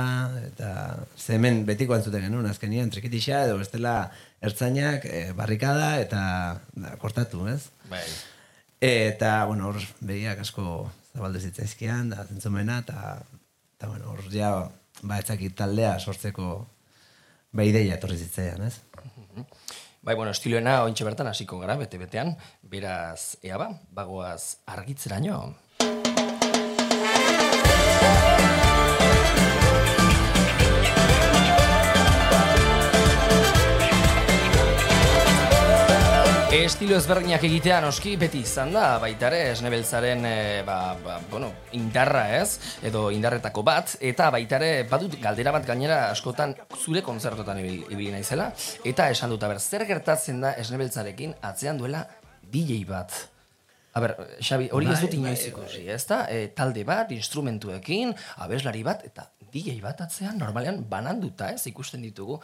eta 0.47 0.69
ze 1.19 1.35
hemen 1.37 1.65
betiko 1.67 1.95
entzuten 1.97 2.23
genuen, 2.25 2.47
azkenian 2.51 2.91
trikitixa 2.91 3.45
edo 3.47 3.59
bestela 3.61 3.95
ertzainak 4.43 5.05
e, 5.07 5.23
barrikada 5.39 5.97
eta 6.03 6.23
da, 6.75 6.95
kortatu, 7.03 7.47
ez? 7.51 7.67
Bai. 7.91 8.03
Eta, 8.83 9.33
bueno, 9.51 9.71
hor 9.71 9.83
begiak 10.01 10.43
asko 10.43 10.67
zabaldu 11.15 11.43
zitzaizkian, 11.49 12.15
da, 12.15 12.27
zentzumena, 12.31 12.79
eta, 12.87 13.17
eta 13.77 13.91
bueno, 13.91 14.15
hor 14.15 14.23
ja, 14.35 14.53
ba, 15.03 15.19
etzakit 15.19 15.59
taldea 15.59 15.99
sortzeko 16.01 16.49
ba, 17.53 17.65
ideia 17.69 17.99
etorri 17.99 18.19
zitzaidan, 18.19 18.67
ez? 18.67 18.81
Bai, 20.03 20.17
bueno, 20.17 20.33
estiloena 20.35 20.81
ointxe 20.87 21.07
bertan 21.07 21.31
hasiko 21.31 21.61
gara, 21.63 21.77
bete-betean, 21.79 22.35
beraz, 22.75 23.37
ea 23.47 23.61
ba, 23.61 23.71
bagoaz 23.95 24.57
argitzeraino. 24.67 25.45
Estilo 36.53 36.99
ezberdinak 37.01 37.41
egitea 37.49 37.79
noski 37.81 38.11
beti 38.21 38.43
izan 38.45 38.75
da, 38.75 38.99
baita 39.01 39.31
ere, 39.31 39.39
esnebeltzaren 39.55 40.25
e, 40.29 40.33
ba, 40.67 40.77
ba, 41.01 41.15
bueno, 41.31 41.49
indarra 41.79 42.27
ez, 42.37 42.59
edo 42.85 43.07
indarretako 43.11 43.63
bat, 43.65 43.95
eta 44.05 44.27
baita 44.35 44.59
ere 44.61 44.85
badut 44.91 45.15
galdera 45.23 45.55
bat 45.55 45.65
gainera 45.67 46.11
askotan 46.11 46.53
zure 46.77 47.01
kontzertotan 47.07 47.63
ibil- 47.63 47.87
ibili 47.89 48.11
naizela, 48.13 48.51
eta 48.85 49.07
esan 49.11 49.33
dut, 49.33 49.47
aber, 49.49 49.63
zer 49.65 49.87
gertatzen 49.89 50.43
da 50.45 50.51
esnebeltzarekin 50.61 51.33
atzean 51.41 51.81
duela 51.81 52.03
DJ 52.53 52.83
bat. 52.89 53.15
Aber, 53.97 54.13
Xabi, 54.45 54.69
hori 54.77 54.91
ez 54.91 54.99
Bai, 54.99 55.07
dut 55.07 55.17
inoiz 55.17 55.39
bai, 55.39 55.49
ikusi, 55.55 55.87
ez 55.89 56.03
da? 56.11 56.27
E, 56.29 56.51
talde 56.53 56.85
bat, 56.85 57.15
instrumentuekin, 57.17 58.13
abeslari 58.45 58.85
bat, 58.85 59.07
eta 59.09 59.25
DJ 59.57 59.81
bat 59.81 60.05
atzean 60.05 60.37
normalean 60.41 60.85
bananduta, 60.89 61.49
ez, 61.57 61.65
ikusten 61.73 62.05
ditugu. 62.05 62.37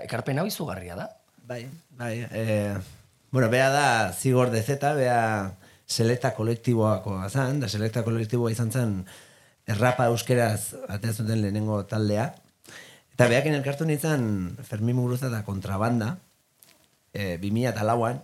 Ekarpen 0.00 0.40
hau 0.40 0.46
izugarria 0.48 0.96
da. 0.96 1.10
Bai, 1.44 1.66
bai. 2.00 2.14
E, 2.30 2.48
bueno, 3.30 3.48
bea 3.50 3.68
da 3.70 4.12
zigor 4.12 4.50
de 4.50 4.62
zeta, 4.62 4.94
bea 4.94 5.56
selekta 5.86 6.32
kolektiboakoa 6.34 7.28
zan, 7.30 7.60
da 7.60 7.68
selekta 7.68 8.02
kolektiboa 8.06 8.50
izan 8.52 8.70
zen 8.72 8.94
errapa 9.70 10.06
euskeraz 10.10 10.74
atea 10.88 11.12
zuten 11.12 11.42
lehenengo 11.42 11.82
taldea. 11.86 12.30
Eta 13.14 13.28
beakin 13.28 13.54
elkartu 13.58 13.84
nintzen 13.86 14.56
Fermin 14.66 14.96
Muguruza 14.96 15.28
eta 15.28 15.42
kontrabanda, 15.44 16.16
e, 17.12 17.36
2000 17.42 17.68
eta 17.74 17.84
lauan. 17.84 18.22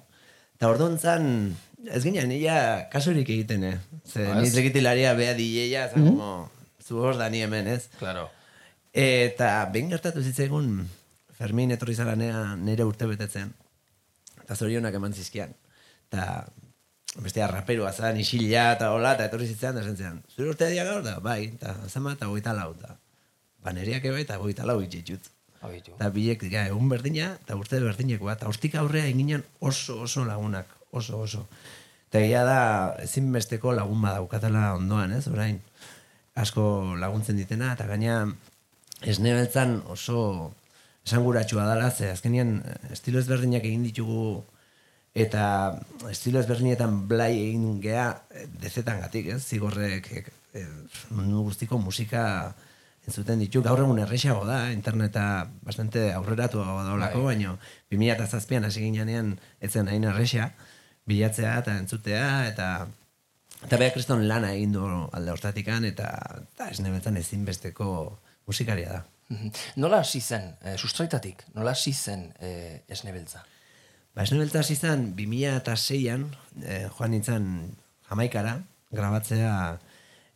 Eta 0.56 0.70
orduan 0.72 0.96
zan, 0.98 1.26
ez 1.84 2.02
ginen, 2.02 2.30
nila 2.32 2.86
kasurik 2.90 3.28
egiten, 3.28 3.64
eh? 3.64 3.78
Ze, 4.08 4.24
Ah, 4.26 4.38
ez? 4.40 4.46
niz 4.46 4.56
egitilaria 4.56 5.12
bea 5.14 5.34
dileia, 5.36 5.90
mm 5.94 6.06
como, 6.16 6.50
zu 6.82 6.98
hor 7.02 7.18
da 7.18 7.28
ni 7.28 7.42
hemen, 7.42 7.66
ez? 7.66 7.88
Claro. 7.98 8.30
Eta 8.94 9.66
behin 9.72 9.90
gertatu 9.90 10.22
zitzaigun 10.22 10.86
Fermin 11.36 11.70
etorri 11.74 11.94
zara 11.94 12.14
nea 12.16 12.54
nire 12.56 12.84
urte 12.88 13.04
betetzen. 13.10 13.52
Eta 14.46 14.54
zorionak 14.54 14.94
eman 14.94 15.12
zizkian. 15.12 15.50
Eta 16.06 16.46
bestea 17.22 17.48
raperua 17.50 17.90
zan, 17.92 18.18
isila 18.22 18.68
eta 18.76 18.92
hola, 18.94 19.16
eta 19.16 19.26
etorri 19.26 19.48
zitzean, 19.50 19.74
da 19.74 19.82
zentzean. 19.82 20.20
Zure 20.30 20.52
urte 20.52 20.68
dia 20.70 20.84
gaur 20.86 21.02
da? 21.02 21.16
Bai, 21.24 21.40
eta 21.56 21.74
zama 21.88 22.14
eta 22.14 22.28
goita 22.30 22.54
lau, 22.54 22.70
eta 22.76 22.94
ba 23.64 23.72
neriak 23.74 24.04
ebe 24.06 24.22
eta 24.22 24.36
goita 24.38 24.66
lau. 24.68 24.78
Abitu. 25.66 25.96
Eta 25.96 26.10
bilek, 26.14 26.44
ja, 26.52 26.66
egun 26.70 26.90
berdina, 26.92 27.32
eta 27.42 27.56
urte 27.58 27.80
berdinekoa, 27.82 28.36
eta 28.36 28.46
hortik 28.46 28.76
aurrea 28.78 29.08
eginen 29.08 29.42
oso 29.58 30.02
oso 30.04 30.24
lagunak, 30.28 30.68
oso 30.92 31.18
oso. 31.24 31.46
Eta 32.06 32.20
egia 32.20 32.44
da, 32.46 32.60
ezinbesteko 33.02 33.72
lagun 33.74 34.04
badaukatela 34.04 34.74
ondoan, 34.76 35.16
ez, 35.16 35.24
orain. 35.32 35.58
Asko 36.36 36.94
laguntzen 37.00 37.40
ditena, 37.40 37.72
eta 37.72 37.88
gaina 37.88 38.20
esne 39.02 39.32
beltzan 39.34 39.80
oso 39.90 40.52
esanguratsua 41.06 41.68
dela, 41.68 41.90
ze 41.90 42.10
azkenien 42.10 42.62
eh, 42.66 42.76
estilo 42.92 43.22
ezberdinak 43.22 43.64
egin 43.64 43.86
ditugu 43.86 44.44
eta 45.16 45.78
estilo 46.10 46.42
ezberdinetan 46.42 47.06
blai 47.08 47.32
egin 47.32 47.80
gea 47.80 48.08
eh, 48.34 48.46
dezetan 48.60 49.00
gatik, 49.04 49.30
ez? 49.36 49.42
Zigorrek 49.46 50.10
eh, 50.18 50.66
mundu 51.14 51.46
guztiko 51.46 51.78
musika 51.78 52.26
entzuten 53.06 53.38
ditu. 53.38 53.62
Gaur 53.62 53.84
egun 53.84 54.02
errexago 54.02 54.42
da, 54.48 54.66
interneta 54.74 55.46
bastante 55.62 56.10
aurreratu 56.12 56.58
daulako, 56.58 57.22
Bai. 57.22 57.36
baino 57.36 57.56
2007an 57.94 58.66
hasi 58.66 58.82
ginean 58.82 59.36
etzen 59.62 59.88
hain 59.88 60.04
errexa, 60.10 60.50
bilatzea 61.06 61.58
eta 61.62 61.78
entzutea, 61.78 62.30
eta 62.50 62.70
eta 63.62 63.78
beha 63.78 63.94
kriston 63.94 64.26
lana 64.28 64.52
egin 64.58 64.74
du 64.74 64.82
alde 64.86 65.30
hortatikan, 65.32 65.86
eta, 65.86 66.10
eta 66.42 66.72
esne 66.74 66.90
beltzan 66.90 67.16
ezinbesteko 67.22 67.86
musikaria 68.50 68.98
da. 68.98 69.04
Mhm. 69.28 69.50
Nola 69.82 70.00
hasi 70.04 70.20
zen, 70.20 70.54
eh, 70.62 70.76
sustraitatik, 70.78 71.42
nola 71.54 71.72
hasi 71.72 71.92
zen 71.92 72.32
eh, 72.38 72.82
esnebeltza? 72.88 73.42
Ba, 74.14 74.22
esne 74.22 74.38
beltza 74.38 74.62
hasi 74.62 74.76
zen 74.76 75.10
2006an, 75.16 76.28
eh, 76.62 76.86
joan 76.88 77.12
nintzen 77.12 77.48
Jamaikara, 78.08 78.60
grabatzea 78.94 79.56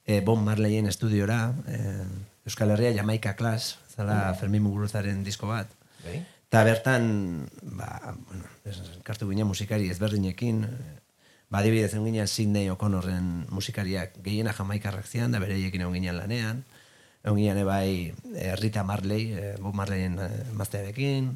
eh, 0.05 0.21
Bon 0.27 0.43
Marleyen 0.43 0.91
estudiora, 0.91 1.55
eh, 1.71 2.05
Euskal 2.45 2.75
Herria 2.75 2.91
Jamaika 2.97 3.37
Klas, 3.39 3.79
zala 3.95 4.35
Fermin 4.35 4.65
Muguruzaren 4.65 5.23
disko 5.25 5.49
bat. 5.49 5.71
Bai? 6.05 6.19
Eta 6.51 6.65
bertan, 6.67 7.47
ba, 7.63 8.17
bueno, 8.27 8.51
kartu 9.07 9.29
ginen 9.31 9.47
musikari 9.47 9.87
ezberdinekin, 9.95 10.65
ba, 11.49 11.61
adibidez 11.61 11.93
egon 11.95 12.11
ginen 12.11 12.27
Sidney 12.27 12.73
O'Connorren 12.75 13.47
musikariak 13.55 14.19
gehiena 14.25 14.53
jamaikarrak 14.57 15.07
zian, 15.07 15.31
da 15.31 15.39
bereiekin 15.39 15.87
egon 15.87 15.95
ginen 15.95 16.19
lanean, 16.19 16.65
egon 17.25 17.37
ginen 17.39 17.59
ebai 17.63 18.13
eh, 18.35 18.55
Rita 18.57 18.83
Marley, 18.85 19.33
eh, 19.37 19.55
Bob 19.61 19.75
Marleyen 19.77 20.19
eh, 20.25 20.29
maztearekin, 20.57 21.31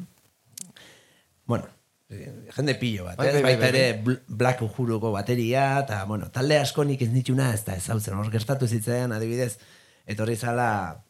bueno, 1.46 1.66
eh, 2.08 2.30
jende 2.56 2.74
pillo 2.80 3.04
bat, 3.04 3.18
Bai, 3.20 3.28
ez? 3.28 3.34
bai, 3.34 3.42
bai, 3.42 3.56
baita 3.56 3.66
bai, 3.72 3.80
ere 3.80 4.02
Bl- 4.04 4.22
Black 4.28 4.62
Ujuruko 4.62 5.12
bateria, 5.12 5.66
eta, 5.84 6.04
bueno, 6.08 6.30
talde 6.32 6.58
asko 6.58 6.84
nik 6.88 7.02
ez 7.04 7.10
dituna 7.12 7.50
ez 7.54 7.64
da 7.66 7.76
ezautzen, 7.76 8.16
hor 8.16 8.30
gertatu 8.32 8.68
zitzaidan, 8.68 9.12
adibidez, 9.12 9.58
etorri 10.06 10.36
zala 10.36 11.02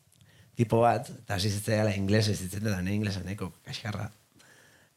tipo 0.58 0.80
bat, 0.82 1.08
eta 1.22 1.34
hasi 1.38 1.50
zitzaiala 1.50 1.94
inglesez 1.98 2.36
zitzen 2.40 2.66
da, 2.66 2.80
ne 2.82 2.94
inglesa 2.94 3.22
neko 3.26 3.52
kaskarra. 3.66 4.10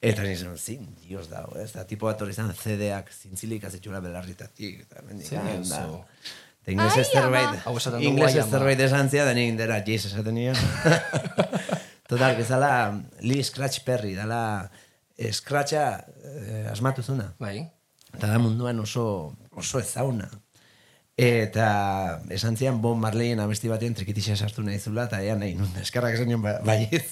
Eta 0.02 0.22
nizun, 0.22 0.54
zin, 0.62 0.84
dios 1.08 1.26
dago, 1.32 1.56
ez? 1.58 1.72
Eta 1.72 1.86
tipo 1.90 2.06
bat 2.06 2.20
hori 2.22 2.30
izan 2.36 2.52
CD-ak 2.54 3.08
zintzilik 3.10 3.64
azitxura 3.66 3.98
belarritatik, 4.04 4.84
eta 4.86 5.02
mendik, 5.08 5.32
da. 5.72 5.80
Eta 6.68 6.74
inglesez 6.76 7.08
zerbait, 7.16 7.62
inglesez 8.04 8.44
zerbait 8.52 8.82
esan 8.84 9.08
zia, 9.08 9.24
da 9.24 9.32
nik 9.32 9.54
indera 9.54 9.78
jez 9.88 10.02
esaten 10.10 10.36
nion. 10.36 10.58
Total, 12.12 12.36
que 12.36 12.44
zala 12.44 13.00
Lee 13.24 13.40
Scratch 13.44 13.86
Perry, 13.88 14.12
dala 14.20 14.68
eh, 15.16 15.32
Scratcha 15.32 16.04
eh, 16.28 16.68
asmatu 16.68 17.06
zuna. 17.08 17.30
Bai? 17.40 17.62
Eta 18.12 18.34
da 18.34 18.42
munduan 18.44 18.84
oso, 18.84 19.32
oso 19.56 19.80
ezauna. 19.80 20.28
Eta 21.16 21.72
esan 22.36 22.60
zian 22.60 22.84
Bon 22.84 23.00
Marleyen 23.00 23.40
abesti 23.40 23.72
batean 23.72 23.96
trikitixa 23.96 24.36
sartu 24.36 24.68
nahi 24.68 24.84
zula, 24.84 25.08
eta 25.08 25.24
ea 25.24 25.40
nahi 25.40 25.56
nun, 25.56 25.72
eskarrak 25.80 26.20
esan 26.20 26.28
nion 26.28 26.44
ba, 26.44 26.58
baiez. 26.68 27.06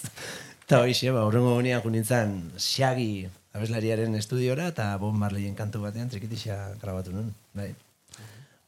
Eta 0.68 0.84
hoxe, 0.84 1.15
ba, 1.15 1.24
urrengo 1.24 1.56
gunean 1.56 1.80
junintzen 1.80 2.41
Shaggy 2.60 3.30
abeslariaren 3.56 4.20
estudiora, 4.20 4.68
eta 4.76 4.98
Bon 5.00 5.15
Marleyen 5.15 5.56
kantu 5.56 5.88
batean 5.88 6.12
trikitixa 6.12 6.74
grabatu 6.84 7.15
nun. 7.15 7.32
Bai. 7.56 7.72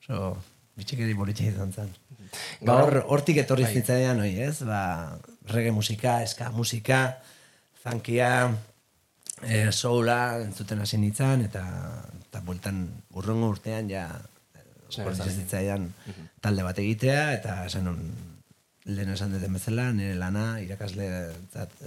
Oso, 0.08 0.38
bitxikeri 0.78 1.16
bolitxe 1.18 1.50
izan 1.52 1.74
zen. 1.74 1.92
Ba, 2.62 2.80
hor, 2.84 3.02
hortik 3.16 3.42
etorri 3.42 3.68
zitzaidan 3.68 4.22
hoi, 4.24 4.34
ez? 4.46 4.62
Ba, 4.68 4.82
reggae 5.50 5.74
musika, 5.74 6.20
ska 6.28 6.52
musika, 6.54 7.02
funkia, 7.84 8.32
e, 9.42 9.72
soula 9.72 10.38
entzuten 10.44 10.82
hasi 10.84 11.00
nintzen, 11.02 11.46
eta, 11.48 11.64
eta 12.28 12.42
bueltan 12.46 12.86
urrengo 13.18 13.54
urtean 13.56 13.90
ja 13.92 14.08
Esnebertzale. 14.88 15.32
Hortz 15.32 15.42
zitzaidan 15.44 15.88
talde 16.44 16.64
bat 16.64 16.78
egitea, 16.80 17.24
eta 17.36 17.58
esan 17.68 17.88
nun, 17.90 18.04
lehen 18.88 19.12
esan 19.12 19.34
duten 19.36 19.58
bezala, 19.58 19.90
nire 19.96 20.16
lana 20.16 20.46
irakasle 20.64 21.08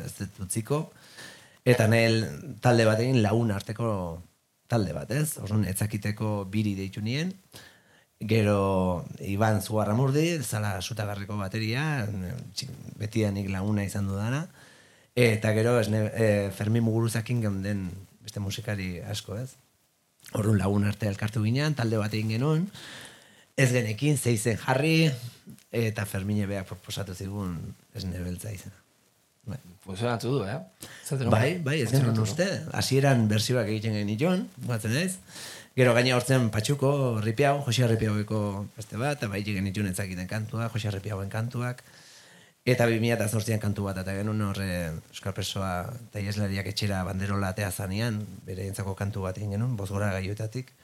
ez 0.04 0.10
dut 0.18 0.42
utziko, 0.44 0.82
eta 1.64 1.86
nire 1.88 2.28
talde 2.60 2.84
bat 2.88 3.00
egin 3.00 3.22
lagun 3.24 3.52
arteko 3.56 3.92
talde 4.70 4.92
bat, 4.94 5.10
ez? 5.16 5.38
Orduan, 5.40 5.64
etzakiteko 5.70 6.44
biri 6.52 6.76
deitu 6.78 7.02
nien, 7.04 7.32
Gero 8.20 9.06
Iban 9.24 9.62
Zugarramurdi, 9.62 10.42
zala 10.44 10.74
sutagarriko 10.82 11.38
bateria, 11.40 12.06
betidanik 13.00 13.48
laguna 13.48 13.84
izan 13.84 14.10
dudana. 14.10 14.44
Eta 15.16 15.54
gero 15.56 15.78
esne, 15.80 16.04
e, 16.12 16.26
Fermin 16.52 16.84
Muguruzakin 16.84 17.40
geunden 17.40 17.88
beste 18.20 18.40
musikari 18.40 19.00
asko, 19.00 19.38
ez? 19.40 19.56
Horrun 20.36 20.60
lagun 20.60 20.84
arte 20.84 21.08
elkartu 21.08 21.42
ginean, 21.42 21.74
talde 21.74 21.98
bat 21.98 22.12
egin 22.14 22.36
genuen, 22.36 22.68
ez 23.56 23.70
genekin, 23.72 24.20
zeizen 24.20 24.60
jarri, 24.60 25.10
eta 25.70 26.04
Fermine 26.06 26.46
beak 26.50 26.68
proposatu 26.68 27.14
zigun 27.14 27.56
esne 27.94 28.20
beltza 28.22 28.52
izena. 28.52 28.79
Bai. 29.50 29.60
Funtzionatu 29.84 30.34
du, 30.34 30.42
eh? 30.44 30.58
Zaten 31.06 31.30
Bai, 31.32 31.58
bai, 31.64 31.80
ez 31.82 31.90
genuen 31.90 32.18
uste. 32.22 32.46
Hasieran 32.76 33.24
bersioak 33.30 33.70
egiten 33.72 33.96
genituen, 33.98 34.44
batzen 34.68 34.94
ez. 35.00 35.16
Gero 35.78 35.94
gaina 35.96 36.16
hortzen 36.16 36.50
patxuko, 36.52 36.90
ripiau, 37.24 37.62
Jose 37.66 37.86
Ripiaueko 37.88 38.40
beste 38.76 38.98
bat, 39.00 39.18
eta 39.18 39.30
bai 39.30 39.40
genituen 39.46 39.88
etzakiten 39.90 40.28
kantua, 40.30 40.68
Jose 40.74 40.92
Ripiauen 40.92 41.30
kantuak. 41.32 41.82
Eta 42.68 42.84
2008an 42.90 43.62
kantu 43.62 43.86
bat, 43.86 44.02
eta 44.02 44.14
genuen 44.18 44.42
horre 44.44 44.68
Euskal 44.92 45.32
Presoa 45.34 45.72
eta 45.94 46.20
ieslariak 46.20 46.68
etxera 46.74 47.00
banderola 47.08 47.54
atea 47.54 47.70
zanean, 47.70 48.20
bere 48.44 48.66
entzako 48.68 48.94
kantu 48.98 49.24
bat 49.24 49.38
egin 49.40 49.56
genuen, 49.56 49.78
bozgora 49.78 50.10
gaioetatik. 50.18 50.74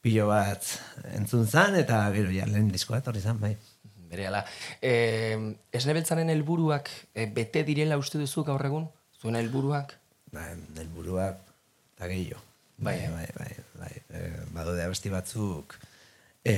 Pilo 0.00 0.28
bat 0.30 0.70
entzun 1.16 1.48
zan, 1.48 1.74
eta 1.80 2.04
gero 2.14 2.30
ja, 2.32 2.46
lehen 2.46 2.70
diskoa 2.72 3.02
etorri 3.02 3.20
zan, 3.20 3.40
bai. 3.42 3.56
Bere 4.10 4.26
ala. 4.26 4.44
Eh, 4.82 5.38
esnebeltzaren 5.76 6.32
helburuak 6.32 6.90
eh, 7.14 7.28
bete 7.30 7.62
direla 7.66 7.98
uste 8.00 8.18
duzu 8.18 8.42
gaur 8.48 8.64
egun? 8.66 8.88
Zuen 9.20 9.38
helburuak? 9.38 9.94
Ba, 10.34 10.48
helburuak 10.80 11.38
eta 11.96 12.08
gehiago. 12.10 12.42
Bai, 12.80 12.96
Bai, 12.96 13.04
eh? 13.04 13.10
bai, 13.12 13.28
bai, 13.36 13.52
bai. 13.82 13.94
E, 14.16 14.20
badaude 14.56 14.82
abesti 14.82 15.10
batzuk 15.12 15.76
e, 16.44 16.54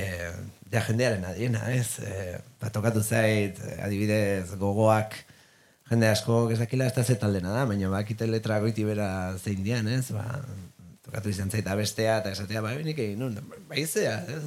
ja 0.71 0.81
jendearen 0.87 1.25
adiena, 1.27 1.65
ez? 1.75 1.99
E, 1.99 2.39
ba, 2.61 2.71
tokatu 2.73 3.03
zait, 3.03 3.59
eh, 3.59 3.77
adibidez, 3.83 4.55
gogoak 4.59 5.17
jende 5.91 6.07
asko 6.09 6.45
gezakila 6.49 6.87
ez 6.87 6.95
da 6.95 7.03
ze 7.03 7.17
taldena 7.19 7.51
da, 7.53 7.65
baina 7.69 7.91
bakite 7.91 8.27
letra 8.29 8.61
goiti 8.63 8.87
bera 8.87 9.09
zein 9.37 9.63
dian, 9.65 9.87
ez? 9.91 10.07
Ba, 10.15 10.39
tokatu 11.03 11.29
izan 11.29 11.51
zait 11.51 11.67
abestea 11.67 12.21
eta 12.21 12.31
esatea, 12.31 12.63
ba, 12.63 12.73
nik 12.87 13.03
egin 13.03 13.19
nun, 13.19 13.37
bai 13.69 13.85
zea, 13.85 14.21
ez? 14.31 14.43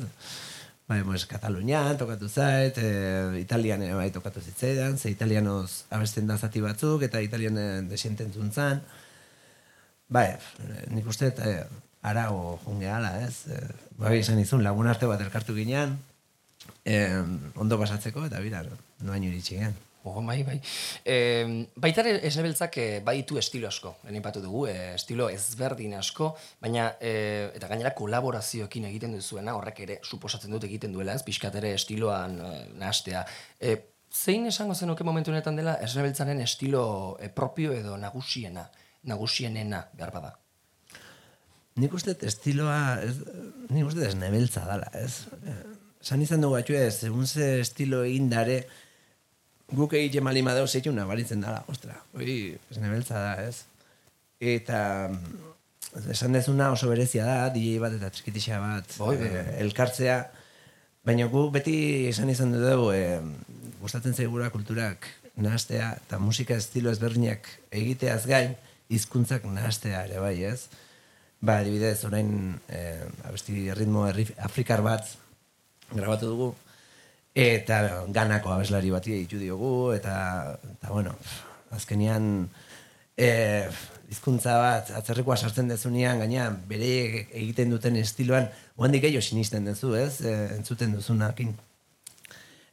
Bai, 0.86 1.02
pues, 1.02 1.26
Katalunian 1.26 1.96
tokatu 1.98 2.28
zait, 2.28 2.76
e, 2.78 3.40
Italian 3.40 3.82
ere 3.82 3.94
bai 3.98 4.10
tokatu 4.14 4.40
zitzaidan, 4.40 4.98
ze 4.98 5.10
italianoz 5.10 5.84
abesten 5.90 6.28
da 6.30 6.36
zati 6.38 6.60
batzuk, 6.62 7.02
eta 7.02 7.20
italian 7.20 7.88
desienten 7.90 8.30
zuntzan. 8.32 8.84
Bai, 10.08 10.28
nik 10.94 11.08
uste 11.10 11.32
e, 11.42 11.56
arago 12.06 12.60
junge 12.64 12.86
ala, 12.86 13.10
ez? 13.26 13.48
E, 13.50 13.58
bai, 13.98 14.20
esan 14.20 14.38
izun, 14.38 14.62
lagun 14.62 14.86
arte 14.86 15.10
bat 15.10 15.24
elkartu 15.26 15.58
ginean, 15.58 15.98
e, 16.84 17.00
ondo 17.56 17.80
pasatzeko, 17.82 18.28
eta 18.30 18.38
bira, 18.44 18.62
noain 19.02 19.26
iritsi 19.26 19.58
gean. 19.58 19.74
Ogo, 20.06 20.22
bai, 20.22 20.44
bai. 20.46 20.60
E, 21.02 21.66
baita 21.82 22.04
esnebeltzak 22.06 22.76
eh, 22.78 23.00
baditu 23.02 23.40
estilo 23.40 23.66
asko. 23.66 23.96
Lehen 24.04 24.20
ipatu 24.20 24.38
dugu, 24.44 24.60
eh, 24.70 24.92
estilo 24.94 25.26
ezberdin 25.34 25.96
asko, 25.98 26.28
baina, 26.62 26.92
eh, 27.00 27.50
eta 27.58 27.66
gainera 27.72 27.90
kolaborazioekin 27.98 28.86
egiten 28.86 29.16
duzuena, 29.18 29.56
horrek 29.58 29.82
ere 29.82 29.98
suposatzen 30.06 30.54
dut 30.54 30.68
egiten 30.68 30.94
duela, 30.94 31.16
ez, 31.18 31.26
pixkat 31.26 31.58
ere 31.58 31.74
estiloan 31.74 32.38
eh, 32.38 32.62
nahastea. 32.78 33.24
Eh, 33.58 33.76
zein 34.14 34.46
esango 34.46 34.78
zenuke 34.78 35.04
momentu 35.04 35.34
honetan 35.34 35.58
dela 35.58 35.74
esnebeltzaren 35.82 36.40
estilo 36.46 36.86
eh, 37.18 37.28
propio 37.42 37.74
edo 37.74 37.98
nagusiena, 37.98 38.68
nagusienena 39.10 39.88
behar 39.98 40.14
bada? 40.14 40.36
nik 41.76 41.92
uste 41.92 42.14
estiloa, 42.24 43.02
ez, 43.04 43.18
nik 43.68 43.84
uste 43.84 44.00
dut 44.00 44.06
ez 44.08 44.14
nebeltza 44.16 44.62
dala, 44.64 44.86
ez? 44.96 45.26
San 46.00 46.22
izan 46.24 46.40
dugu 46.40 46.56
atxue, 46.56 46.86
segun 46.88 47.26
ze 47.28 47.58
estilo 47.60 48.00
egin 48.06 48.30
dare, 48.32 48.62
guk 49.72 49.96
egite 49.98 50.22
mali 50.22 50.42
madeu 50.46 50.66
zeitu 50.66 50.92
nabaritzen 50.94 51.42
dala, 51.42 51.64
ostra, 51.68 51.96
hori 52.14 52.54
ez 52.70 52.78
nebeltza 52.78 53.18
da, 53.18 53.34
ez? 53.42 53.64
Eta 54.38 54.80
mm, 55.10 56.10
esan 56.12 56.36
dezuna 56.36 56.70
oso 56.74 56.90
berezia 56.90 57.26
da, 57.26 57.36
DJ 57.54 57.80
bat 57.82 57.96
eta 57.96 58.10
txikitixa 58.12 58.60
bat, 58.62 58.98
Bai, 59.00 59.16
bai, 59.18 59.30
eh, 59.32 59.46
elkartzea, 59.64 60.18
baina 61.06 61.26
gu 61.32 61.48
beti 61.54 61.76
esan 62.12 62.30
izan 62.30 62.54
dugu, 62.54 62.92
eh, 62.94 63.20
gustatzen 63.80 64.14
zaigura 64.14 64.50
kulturak 64.54 65.08
nahastea, 65.36 65.92
eta 66.04 66.18
musika 66.22 66.56
estilo 66.56 66.92
ezberdinak 66.92 67.48
egiteaz 67.74 68.24
gain, 68.26 68.54
hizkuntzak 68.88 69.44
nahastea 69.50 70.04
ere 70.06 70.22
bai, 70.22 70.36
ez? 70.46 70.68
Ba, 71.42 71.58
adibidez, 71.60 71.98
orain, 72.08 72.54
eh, 72.72 73.02
abesti 73.26 73.66
ritmo 73.74 74.06
herri 74.06 74.28
afrikar 74.46 74.82
bat 74.86 75.10
grabatu 75.92 76.30
dugu, 76.30 76.54
eta 77.36 77.82
ganako 78.16 78.54
abeslari 78.54 78.90
bati 78.90 79.12
ditu 79.12 79.38
diogu, 79.38 79.92
eta, 79.92 80.56
eta 80.72 80.88
bueno, 80.88 81.12
azkenian, 81.76 82.48
eh, 83.16 83.68
hizkuntza 84.08 84.56
bat 84.62 84.90
atzerrikoa 84.96 85.36
sartzen 85.36 85.68
dezunean, 85.68 86.22
gaina 86.22 86.48
bere 86.70 87.26
egiten 87.26 87.74
duten 87.74 87.96
estiloan, 88.00 88.48
oandik 88.80 89.04
gehiago 89.04 89.24
sinisten 89.24 89.68
duzu, 89.68 89.94
ez? 90.00 90.20
E, 90.24 90.34
entzuten 90.56 90.94
duzunakin. 90.96 91.52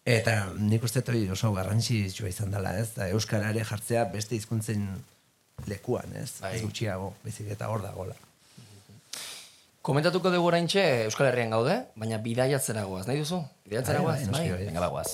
Eta 0.05 0.35
nik 0.59 0.83
uste 0.83 1.03
hori 1.07 1.25
oso 1.31 1.51
garrantzitsua 1.55 2.29
izan 2.31 2.51
dela, 2.55 2.75
ez? 2.79 2.91
Da, 2.95 3.09
Euskara 3.15 3.51
ere 3.51 3.63
jartzea 3.67 4.05
beste 4.15 4.35
hizkuntzen 4.39 4.85
lekuan, 5.67 6.15
ez? 6.19 6.37
Bai. 6.43 6.57
Ez 6.57 6.63
gutxiago, 6.63 7.13
bezik 7.23 7.51
eta 7.55 7.71
hor 7.71 7.83
dagola. 7.83 8.15
Komentatuko 9.83 10.31
dugu 10.31 10.47
oraintxe 10.47 10.83
Euskal 11.09 11.27
Herrian 11.27 11.51
gaude, 11.55 11.73
baina 11.99 12.21
bidaiatzera 12.23 12.85
goaz, 12.87 13.03
nahi 13.09 13.19
duzu? 13.19 13.41
Bidaiatzera 13.67 13.99
Bai, 13.99 14.05
goaz? 14.05 14.19
bai, 14.21 14.29
noski, 14.31 14.51
bai. 14.55 14.65
Venga, 14.69 14.83
bagoaz. 14.87 15.09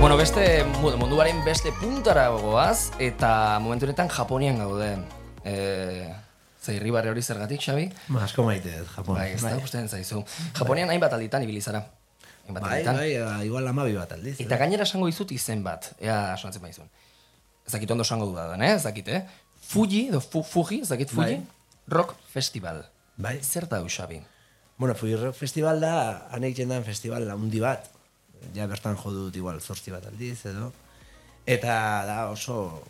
Bueno, 0.00 0.16
beste, 0.16 0.64
bueno, 0.80 0.96
munduaren 0.96 1.44
beste 1.44 1.72
puntara 1.80 2.28
goaz, 2.30 2.90
eta 2.98 3.58
momentu 3.60 3.86
honetan 3.86 4.08
Japonian 4.08 4.58
gaude. 4.58 4.96
E, 5.44 6.14
ze 6.62 6.74
irribarre 6.76 7.10
hori 7.10 7.22
zergatik, 7.22 7.60
Xabi? 7.62 7.88
Ma, 8.08 8.22
asko 8.24 8.42
maite 8.46 8.72
dut, 8.78 8.90
Japon. 8.94 9.18
Bai, 9.18 9.32
ez 9.34 9.42
da, 9.42 9.56
ikusten 9.58 9.88
zaizu. 9.88 10.22
Japonian 10.58 10.90
hainbat 10.90 11.12
alditan 11.12 11.42
ibili 11.42 11.60
zara. 11.60 11.82
Hainbat 11.82 11.97
Bai, 12.48 12.80
bai, 12.84 13.10
eh, 13.12 13.44
igual 13.44 13.68
amabi 13.68 13.92
bat 13.96 14.12
aldiz. 14.16 14.38
Eta 14.40 14.54
eh? 14.54 14.58
gainera 14.58 14.86
esango 14.88 15.06
dizut 15.10 15.32
izen 15.36 15.62
bat, 15.66 15.90
ea 16.00 16.36
sonatzen 16.38 16.64
baizun. 16.64 16.88
Ez 17.66 17.74
dakit 17.74 17.90
ondo 17.92 18.06
esango 18.06 18.30
dudan, 18.30 18.62
eh? 18.64 18.72
Ez 18.78 18.84
dakit, 18.86 19.08
eh? 19.12 19.22
Fuji, 19.68 20.06
edo 20.08 20.22
fu, 20.24 20.42
Fuji, 20.42 20.80
ez 20.86 20.88
dakit 20.88 21.12
Fuji, 21.12 21.36
Bai. 21.36 21.92
Rock 21.92 22.16
Festival. 22.32 22.86
Bai. 23.16 23.36
Zer 23.42 23.68
da, 23.68 23.82
Xabi? 23.84 24.22
Bueno, 24.78 24.94
Fuji 24.94 25.16
Rock 25.16 25.36
Festival 25.36 25.80
da, 25.80 25.94
han 26.30 26.44
egiten 26.48 26.72
den 26.72 26.84
festival 26.86 27.28
handi 27.30 27.60
bat, 27.60 27.90
ja 28.54 28.66
bertan 28.70 28.96
jo 28.96 29.12
dut 29.12 29.36
igual 29.36 29.60
zortzi 29.60 29.92
bat 29.92 30.06
aldiz 30.06 30.38
edo, 30.46 30.70
eta 31.46 31.74
da 32.06 32.18
oso, 32.30 32.84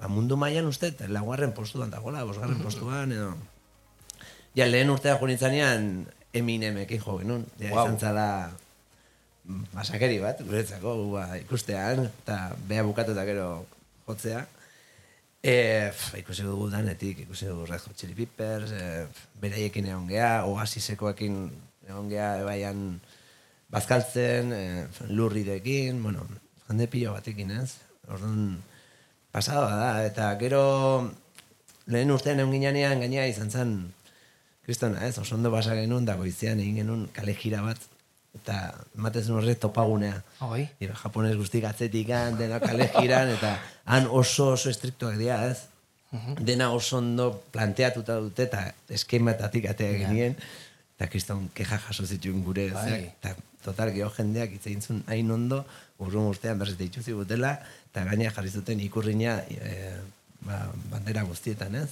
ba, 0.00 0.10
mundu 0.10 0.36
mailan 0.36 0.66
uste, 0.66 0.92
laugarren 1.08 1.54
postuan 1.54 1.92
dagoela, 1.92 2.24
bosgarren 2.28 2.60
postuan 2.62 3.14
edo, 3.14 3.30
ja 4.58 4.66
lehen 4.66 4.90
urtea 4.90 5.18
jo 5.20 5.30
nintzanean 5.30 5.88
Eminemekin 6.32 7.00
jo 7.00 7.18
genuen, 7.20 7.46
ja 7.60 7.70
Guau. 7.70 7.86
izan 7.86 7.98
zala 8.00 8.26
basakeri 9.44 10.18
bat, 10.22 10.40
guretzako, 10.46 10.94
ba, 11.16 11.26
ikustean, 11.40 12.06
eta 12.06 12.54
beha 12.68 12.84
bukatu 12.86 13.14
eta 13.14 13.24
gero 13.26 13.46
jotzea. 14.06 14.44
E, 15.42 15.54
pf, 15.90 16.20
ikusi 16.20 16.46
dugu 16.46 16.68
danetik, 16.70 17.24
ikusi 17.24 17.48
dugu 17.50 17.66
Red 17.66 17.82
Hot 17.82 17.96
Chili 17.98 18.14
Peppers, 18.14 18.70
e, 18.70 19.06
beraiekin 19.42 19.88
egon 19.90 20.06
geha, 20.06 20.44
oasisekoekin 20.46 21.40
egon 21.88 22.12
geha, 22.12 22.36
ebaian 22.44 23.00
bazkaltzen, 23.74 24.52
e, 24.54 24.62
lurridekin, 25.10 25.98
bueno, 26.02 26.28
jende 26.68 26.86
pilo 26.92 27.16
batekin, 27.16 27.50
ez? 27.58 27.80
Orduan, 28.06 28.60
pasada 29.34 29.74
da, 29.74 29.90
eta 30.06 30.30
gero 30.38 30.62
lehen 31.90 32.14
urtean 32.14 32.38
egon 32.38 32.54
ginean 32.54 33.02
gainea 33.02 33.26
izan 33.26 33.50
zen, 33.50 33.74
kristona, 34.62 35.02
ez? 35.08 35.16
Oso 35.18 35.34
ondo 35.34 35.50
basa 35.50 35.74
genuen, 35.74 36.06
da 36.06 36.14
goizean 36.20 36.62
egin 36.62 36.84
genuen 36.84 37.08
kale 37.16 37.34
jira 37.34 37.66
bat, 37.66 37.82
eta 38.38 38.56
ematen 38.96 39.24
zen 39.24 39.36
horrek 39.36 39.60
topagunea. 39.60 40.22
Oi. 40.46 40.64
Iba, 40.82 40.96
japonez 41.02 41.34
guztik 41.36 41.66
atzetik 41.68 42.10
dena 42.38 42.60
kale 42.62 42.88
jiran, 42.96 43.34
eta 43.36 43.58
han 43.84 44.08
oso 44.08 44.52
oso 44.56 44.70
estriktuak 44.70 45.18
dira, 45.20 45.44
ez? 45.50 45.68
Dena 46.40 46.70
oso 46.72 46.98
ondo 46.98 47.30
planteatuta 47.52 48.18
dute, 48.20 48.48
eta 48.48 48.66
eskematatik 48.92 49.68
atea 49.70 49.96
genien, 50.02 50.36
eta 50.96 51.08
kriston 51.12 51.48
keja 51.56 51.78
jaso 51.86 52.06
zituen 52.06 52.42
gure, 52.44 52.68
Bai. 52.72 52.84
zeak, 52.88 53.06
eta 53.20 53.34
total 53.64 53.92
geho 53.94 54.10
jendeak 54.16 54.58
zuen 54.62 55.04
hain 55.06 55.30
ondo, 55.30 55.64
urrun 56.02 56.28
urtean 56.32 56.58
berriz 56.58 56.76
deitu 56.76 57.02
zigutela, 57.02 57.58
eta 57.90 58.04
gaina 58.04 58.30
jarri 58.30 58.50
zuten 58.50 58.80
ikurrina 58.80 59.38
e, 59.48 59.92
ba, 60.40 60.66
bandera 60.90 61.22
guztietan, 61.28 61.76
ez? 61.84 61.90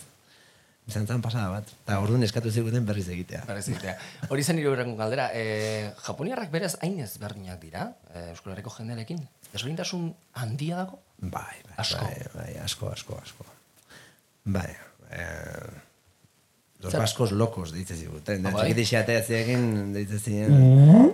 Izan 0.90 1.06
zen 1.06 1.22
pasada 1.22 1.48
bat, 1.52 1.68
eta 1.84 1.98
orduan 2.02 2.22
eskatu 2.26 2.50
ziguten 2.50 2.84
berriz 2.88 3.06
egitea. 3.08 3.44
Berez 3.46 3.68
egitea. 3.70 3.92
Hori 4.28 4.42
zen 4.42 4.58
hirugarren 4.58 4.96
galdera. 4.98 5.28
E, 5.32 5.92
Japoniarrak 6.06 6.50
berez 6.50 6.72
hain 6.82 6.96
ezberdinak 7.04 7.60
dira, 7.62 7.92
e, 8.10 8.24
Euskal 8.32 8.52
Herriko 8.56 8.72
jendearekin. 8.74 9.20
Desberdintasun 9.52 10.08
handia 10.34 10.80
dago? 10.82 10.98
Bai, 11.20 11.60
bai, 11.68 11.76
Asko. 11.84 12.04
bai, 12.04 12.26
bai, 12.34 12.56
asko, 12.64 12.88
asko, 12.90 13.18
asko. 13.22 13.44
Bai, 14.44 14.70
eh, 15.10 15.70
los 16.80 16.92
Zer- 16.92 17.00
vascos 17.00 17.32
locos, 17.32 17.72
dice 17.72 17.94
ziguten. 17.96 18.40
Ah, 18.46 18.50
Da, 18.50 18.56
bai? 18.56 18.66
txikitixea 18.72 19.04
egin, 19.42 19.92
dice 19.94 20.18
ziren. 20.18 21.12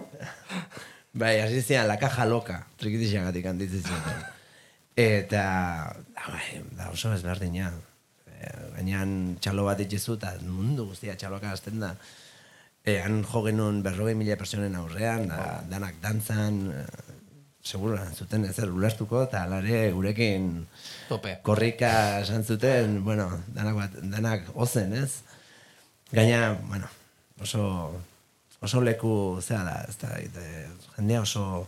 bai, 1.13 1.41
hasi 1.41 1.61
ziren, 1.63 1.89
la 1.89 1.99
caja 1.99 2.25
loca, 2.25 2.67
txikitixea 2.79 3.25
gatik 3.29 3.51
dice 3.61 3.83
ziguten. 3.83 4.25
Eta, 4.97 5.45
da, 6.15 6.25
bai, 6.33 6.63
da 6.79 6.89
oso 6.95 7.13
ezberdina. 7.13 7.73
Gainean 8.77 9.37
txalo 9.41 9.65
bat 9.67 9.81
itxizu, 9.83 10.17
eta 10.19 10.35
mundu 10.45 10.87
guztia 10.91 11.17
txaloka 11.17 11.53
hasten 11.55 11.81
da. 11.83 11.95
E, 12.87 13.01
han 13.03 13.23
jo 13.27 13.43
genuen 13.47 13.83
berrogei 13.83 14.15
mila 14.15 14.37
personen 14.39 14.77
aurrean, 14.79 15.27
da, 15.31 15.63
danak 15.71 15.97
dantzan, 16.03 16.61
eh, 16.71 17.15
seguro 17.67 17.99
zuten 18.15 18.45
ezer 18.47 18.71
ulertuko, 18.71 19.25
eta 19.27 19.43
alare 19.43 19.91
gurekin 19.93 20.53
Tope. 21.09 21.39
korrika 21.43 22.21
esan 22.21 22.45
zuten, 22.45 23.01
bueno, 23.05 23.27
danak, 23.57 23.75
bat, 23.81 23.97
danak 24.13 24.53
ozen, 24.55 24.95
ez? 24.95 25.23
Gaina, 26.13 26.53
bueno, 26.69 26.87
oso, 27.43 27.65
oso 28.61 28.85
leku, 28.87 29.41
zera 29.43 29.65
da, 29.65 29.77
ez 29.89 29.99
da, 29.99 30.15
e, 30.21 30.69
jendea 30.95 31.25
oso 31.27 31.67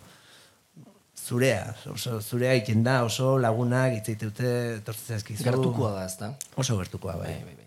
zurea, 1.29 1.75
oso 1.93 2.21
zurea 2.25 2.53
egiten 2.57 2.83
da, 2.87 3.03
oso 3.05 3.35
lagunak 3.39 3.93
hitz 3.99 4.07
egiteute, 4.15 4.51
etortzen 4.81 5.17
zaizkizu. 5.19 5.45
Gertukoa 5.45 5.91
da, 5.99 6.05
ez 6.09 6.17
da? 6.21 6.31
Oso 6.57 6.77
gertukoa, 6.81 7.17
bai. 7.21 7.35
Bai, 7.35 7.45
bai, 7.45 7.57
bai. 7.59 7.67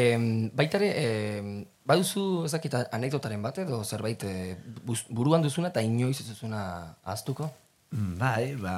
Em, 0.00 0.26
baitare, 0.54 0.88
em, 1.02 1.48
baduzu, 1.90 2.44
ez 2.46 2.52
dakit, 2.54 2.76
anekdotaren 2.94 3.42
bat 3.42 3.56
edo 3.58 3.80
zerbait 3.84 4.22
e, 4.22 4.34
buruan 5.10 5.42
duzuna 5.42 5.72
eta 5.72 5.82
inoiz 5.82 6.20
ez 6.22 6.28
duzuna 6.28 6.60
ahaztuko? 7.02 7.48
Mm, 7.90 8.12
Bai, 8.20 8.54
ba, 8.62 8.74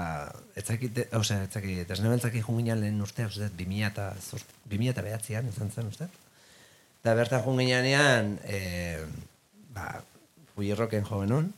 etzakit, 0.57 1.03
osea, 1.19 1.43
etzakit, 1.51 1.91
esnebeltzaki 1.93 2.41
junginan 2.41 2.81
lehen 2.81 3.03
urtea, 3.05 3.27
uste, 3.29 3.51
2000 3.59 3.91
eta, 3.91 4.07
zort- 4.25 4.55
2000 4.73 4.95
eta 4.95 5.05
behatzean, 5.05 5.51
izan 5.53 5.69
zen, 5.75 5.91
uste? 5.93 6.09
Eta 7.03 7.13
bertan 7.19 7.43
junginean, 7.45 8.39
e, 8.49 9.05
ba, 9.77 9.91
fuierroken 10.55 11.05
jo 11.05 11.21
genuen, 11.27 11.53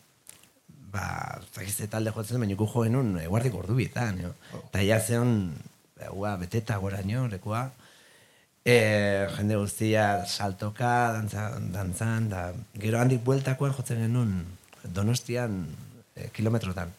ba, 0.94 1.40
zakiz 1.52 1.88
talde 1.90 2.12
jotzen, 2.14 2.42
baina 2.42 2.57
gu 2.59 2.66
jo 2.70 2.85
genuen, 2.87 3.16
eguardik 3.24 3.54
ordu 3.59 3.76
bietan, 3.78 4.20
jo. 4.22 4.35
Eta 4.61 4.83
ja 4.87 5.00
zeon, 5.00 5.54
ba, 5.98 6.12
ua, 6.14 6.37
beteta 6.40 6.78
goraino, 6.83 7.26
lekua, 7.33 7.64
e, 8.64 8.76
jende 9.37 9.59
guztia 9.61 10.04
saltoka, 10.26 10.92
dantza, 11.16 11.48
dantzan, 11.74 12.28
da, 12.33 12.44
gero 12.85 13.00
handik 13.00 13.24
bueltakoan 13.26 13.74
jotzen 13.76 14.04
genuen 14.07 14.38
donostian 14.85 15.64
e, 16.14 16.30
kilometrotan. 16.37 16.94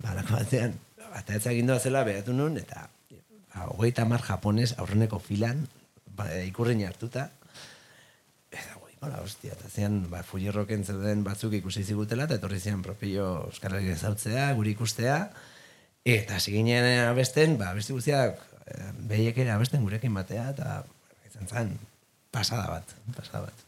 Ba, 0.00 0.14
lako 0.16 0.38
batean, 0.38 0.78
eta 1.10 1.36
ez 1.36 1.44
egin 1.50 1.74
zela 1.78 2.04
behatu 2.06 2.36
nun, 2.36 2.56
eta 2.62 2.86
ba, 3.10 3.66
hogeita 3.74 4.06
mar 4.06 4.22
japones 4.22 4.72
aurreneko 4.78 5.18
filan, 5.18 5.66
ba, 6.16 6.30
ikurrin 6.46 6.86
hartuta, 6.86 7.30
bola, 9.00 9.20
hostia, 9.24 9.54
eta 9.56 9.68
zean, 9.72 10.02
ba, 10.12 10.22
fujerroken 10.26 10.84
zeuden 10.84 11.24
batzuk 11.24 11.54
ikusi 11.56 11.84
zigutela, 11.84 12.26
eta 12.28 12.36
etorri 12.36 12.60
zian 12.60 12.82
propio 12.84 13.30
Euskal 13.48 13.78
Herri 13.78 13.94
ezautzea, 13.94 14.50
guri 14.58 14.74
ikustea, 14.76 15.16
eta 16.04 16.36
hasi 16.36 16.52
ginen 16.52 16.84
abesten, 17.06 17.56
ba, 17.60 17.72
beste 17.76 17.96
guztiak, 17.96 18.42
eh, 18.66 18.90
behiek 19.12 19.40
ere 19.40 19.54
abesten 19.54 19.86
gurekin 19.86 20.14
batea, 20.16 20.50
eta 20.52 20.82
izan 21.30 21.48
zen, 21.48 21.72
pasada 22.30 22.68
bat, 22.68 22.94
pasada 23.16 23.48
bat. 23.48 23.66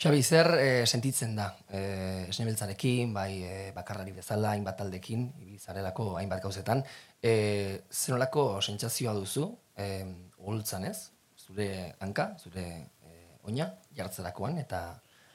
Xabi, 0.00 0.22
zer 0.24 0.48
eh, 0.56 0.86
sentitzen 0.86 1.34
da 1.36 1.50
eh, 1.68 2.24
esnebeltzarekin, 2.30 3.12
bai 3.12 3.42
eh, 3.44 3.72
bakarrari 3.76 4.14
bezala, 4.16 4.54
hainbat 4.54 4.78
taldekin, 4.80 5.26
ibizarelako 5.44 6.14
hainbat 6.16 6.40
gauzetan, 6.40 6.80
eh, 7.20 7.82
zer 7.92 8.14
nolako 8.16 8.46
sentsazioa 8.64 9.12
duzu, 9.18 9.44
eh, 9.76 10.06
gultzan 10.40 10.88
ez, 10.88 11.10
zure 11.36 11.68
hanka, 12.00 12.30
zure 12.40 12.64
eh, 12.70 13.26
oina, 13.44 13.68
jartzerakoan 13.96 14.58
eta 14.62 14.82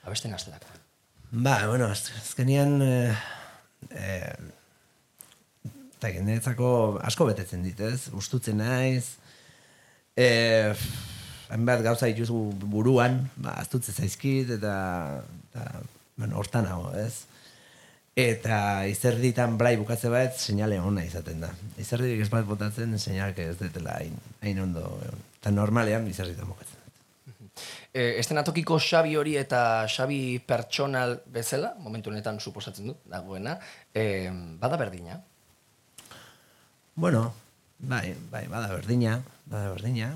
abesten 0.06 0.34
hasterakoan. 0.34 0.80
Ba, 1.32 1.68
bueno, 1.68 1.90
az- 1.92 2.12
azkenian... 2.22 2.82
Eh, 2.82 3.16
eh, 3.92 4.36
niretzako 6.06 7.00
asko 7.02 7.26
betetzen 7.26 7.64
dit, 7.66 7.80
ez? 7.82 8.10
Ustutzen 8.14 8.60
naiz. 8.62 9.16
Eh, 10.16 10.70
hainbat 11.50 11.82
gauza 11.82 12.06
dituzu 12.06 12.38
buruan, 12.62 13.24
ba, 13.36 13.56
aztutze 13.62 13.92
zaizkit, 13.92 14.52
eta, 14.60 14.76
eta 15.50 15.82
bueno, 16.16 16.38
hortan 16.38 16.70
nago, 16.70 16.92
ez? 17.00 17.26
Eta 18.16 18.86
izerditan 18.88 19.58
blai 19.60 19.74
bukatze 19.76 20.08
bat, 20.14 20.38
seinale 20.40 20.78
ona 20.80 21.04
izaten 21.04 21.42
da. 21.44 21.50
Izerdirik 21.82 22.22
ez 22.24 22.30
bat 22.32 22.46
botatzen, 22.48 22.94
seinalek 23.00 23.42
ez 23.44 23.58
detela 23.60 23.98
hain, 24.00 24.16
hain 24.46 24.62
ondo. 24.64 24.86
Eta 25.42 25.52
normalean 25.52 26.08
izerditan 26.08 26.48
bukatzen. 26.48 26.85
E, 27.94 28.20
estenatokiko 28.20 28.78
Xabi 28.82 29.16
hori 29.16 29.38
eta 29.40 29.86
Xabi 29.88 30.40
pertsonal 30.44 31.18
bezala, 31.32 31.74
momentu 31.80 32.12
honetan 32.12 32.40
suposatzen 32.40 32.92
dut, 32.92 33.02
dagoena, 33.12 33.58
e, 33.94 34.30
bada 34.60 34.80
berdina. 34.82 35.22
Bueno, 36.96 37.34
bai, 37.80 38.16
bai, 38.32 38.46
bada 38.52 38.72
berdina, 38.74 39.22
bada 39.46 39.72
berdina, 39.74 40.12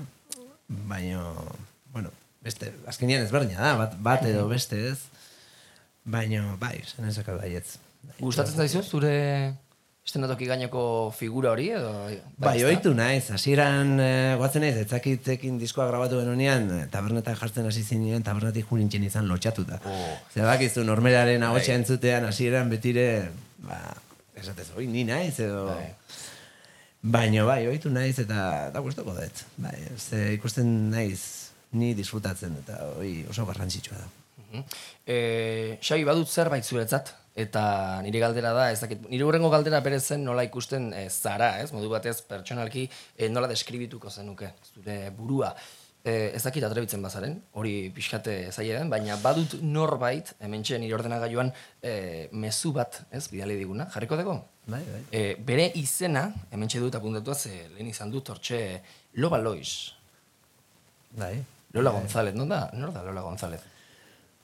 baina, 0.68 1.24
bueno, 1.92 2.12
beste, 2.44 2.72
azkenean 2.88 3.24
ez 3.24 3.32
berdina 3.32 3.64
da, 3.64 3.72
bat, 3.80 3.96
bat 4.00 4.28
edo 4.28 4.46
beste 4.48 4.78
ez, 4.92 4.98
baina, 6.04 6.56
bai, 6.60 6.76
zen 6.84 7.08
ezak 7.08 7.32
baietz. 7.40 7.78
Gustatzen 8.20 8.60
zaizu 8.60 8.84
zure 8.84 9.16
estenatoki 10.10 10.48
gaineko 10.50 10.82
figura 11.14 11.52
hori 11.54 11.68
edo? 11.76 11.92
Bai, 12.42 12.56
ezta? 12.58 12.70
oitu 12.72 12.92
naiz, 12.98 13.30
hasieran 13.30 13.94
e, 14.02 14.10
goatzen 14.40 14.64
naiz, 14.66 14.74
etzakitekin 14.82 15.60
diskoa 15.60 15.86
grabatu 15.86 16.18
genunean, 16.18 16.66
eh, 16.74 16.86
tabernetan 16.90 17.38
jartzen 17.38 17.68
hasi 17.70 17.84
zinean, 17.86 18.24
tabernetik 18.26 18.66
junintzen 18.70 19.06
izan 19.06 19.30
lotxatuta. 19.30 19.78
Oh. 19.86 20.10
Zebakizu, 20.34 20.82
normeraren 20.88 21.46
ahotsa 21.46 21.76
entzutean, 21.78 22.26
hasieran 22.26 22.72
betire, 22.72 23.06
ba, 23.62 23.78
esatez, 24.34 24.72
oi, 24.76 24.88
ni 24.90 25.06
naiz, 25.06 25.36
edo... 25.38 25.68
Bai. 25.70 25.94
Baina 27.00 27.46
bai, 27.48 27.62
oitu 27.70 27.88
naiz 27.88 28.18
eta 28.20 28.68
da 28.74 28.80
gustoko 28.84 29.14
dut. 29.16 29.44
Bai, 29.62 29.76
ze 29.96 30.34
ikusten 30.34 30.90
naiz 30.92 31.20
ni 31.72 31.94
disfrutatzen 31.96 32.58
eta 32.58 32.76
hoi 32.98 33.22
oso 33.30 33.46
garrantzitsua 33.48 33.96
da. 33.96 34.08
Mhm. 34.42 34.66
E, 35.06 35.16
Xabi, 35.80 36.04
badut 36.04 36.28
zerbait 36.28 36.66
zuretzat, 36.66 37.14
eta 37.40 37.64
nire 38.04 38.20
galdera 38.22 38.52
da, 38.56 38.70
ez 38.72 38.80
dakit, 38.82 39.06
nire 39.10 39.26
hurrengo 39.26 39.50
galdera 39.52 39.80
bere 39.84 40.00
zen 40.00 40.24
nola 40.26 40.44
ikusten 40.46 40.90
e, 40.96 41.04
zara, 41.10 41.54
ez? 41.62 41.70
Modu 41.74 41.90
batez, 41.92 42.20
pertsonalki, 42.28 42.86
e, 43.16 43.28
nola 43.32 43.50
deskribituko 43.50 44.10
zenuke, 44.10 44.52
zure 44.74 44.98
burua. 45.16 45.54
E, 46.00 46.30
ez 46.36 46.42
dakit 46.46 46.64
atrebitzen 46.64 47.02
bazaren, 47.04 47.36
hori 47.60 47.74
pixkate 47.96 48.36
zaila 48.52 48.78
den, 48.78 48.92
baina 48.92 49.18
badut 49.20 49.58
norbait, 49.60 50.32
hemen 50.40 50.64
nire 50.64 50.96
ordenagailuan, 50.96 51.52
e, 51.82 52.28
mezu 52.32 52.72
bat, 52.76 53.02
ez, 53.10 53.26
bidali 53.32 53.58
diguna, 53.60 53.88
jarriko 53.94 54.20
dugu? 54.20 54.38
Bai, 54.70 54.82
bai. 54.86 55.02
E, 55.10 55.24
bere 55.36 55.70
izena, 55.80 56.28
hemen 56.52 56.68
dut 56.72 56.94
apuntatua, 56.94 57.34
ze 57.34 57.68
lehen 57.74 57.88
izan 57.88 58.10
dut 58.10 58.28
hortxe 58.28 58.82
Loba 59.14 59.38
Lois. 59.38 59.92
Bai. 61.16 61.34
Lola 61.72 61.90
González, 61.90 62.34
non 62.34 62.48
da? 62.48 62.68
Nor 62.72 62.92
da 62.92 63.02
Lola 63.02 63.22
González? 63.22 63.60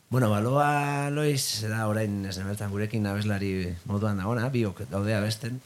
Bueno, 0.08 0.30
baloa 0.30 1.10
loiz, 1.10 1.66
da 1.66 1.88
orain 1.90 2.20
esnebertan 2.30 2.70
gurekin 2.70 3.08
abeslari 3.10 3.72
moduan 3.90 4.20
dagoena, 4.20 4.46
biok 4.54 4.84
daude 4.92 5.16
abesten. 5.16 5.58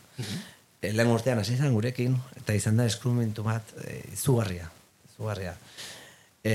E, 0.80 0.94
lehen 0.94 1.12
urtean 1.12 1.42
hasi 1.42 1.58
izan 1.58 1.74
gurekin, 1.76 2.14
eta 2.40 2.56
izan 2.56 2.80
da 2.80 2.86
eskrumentu 2.88 3.44
bat 3.44 3.74
e, 3.84 3.98
izugarria. 4.14 4.70
Izugarria. 5.10 5.52
E, 6.40 6.54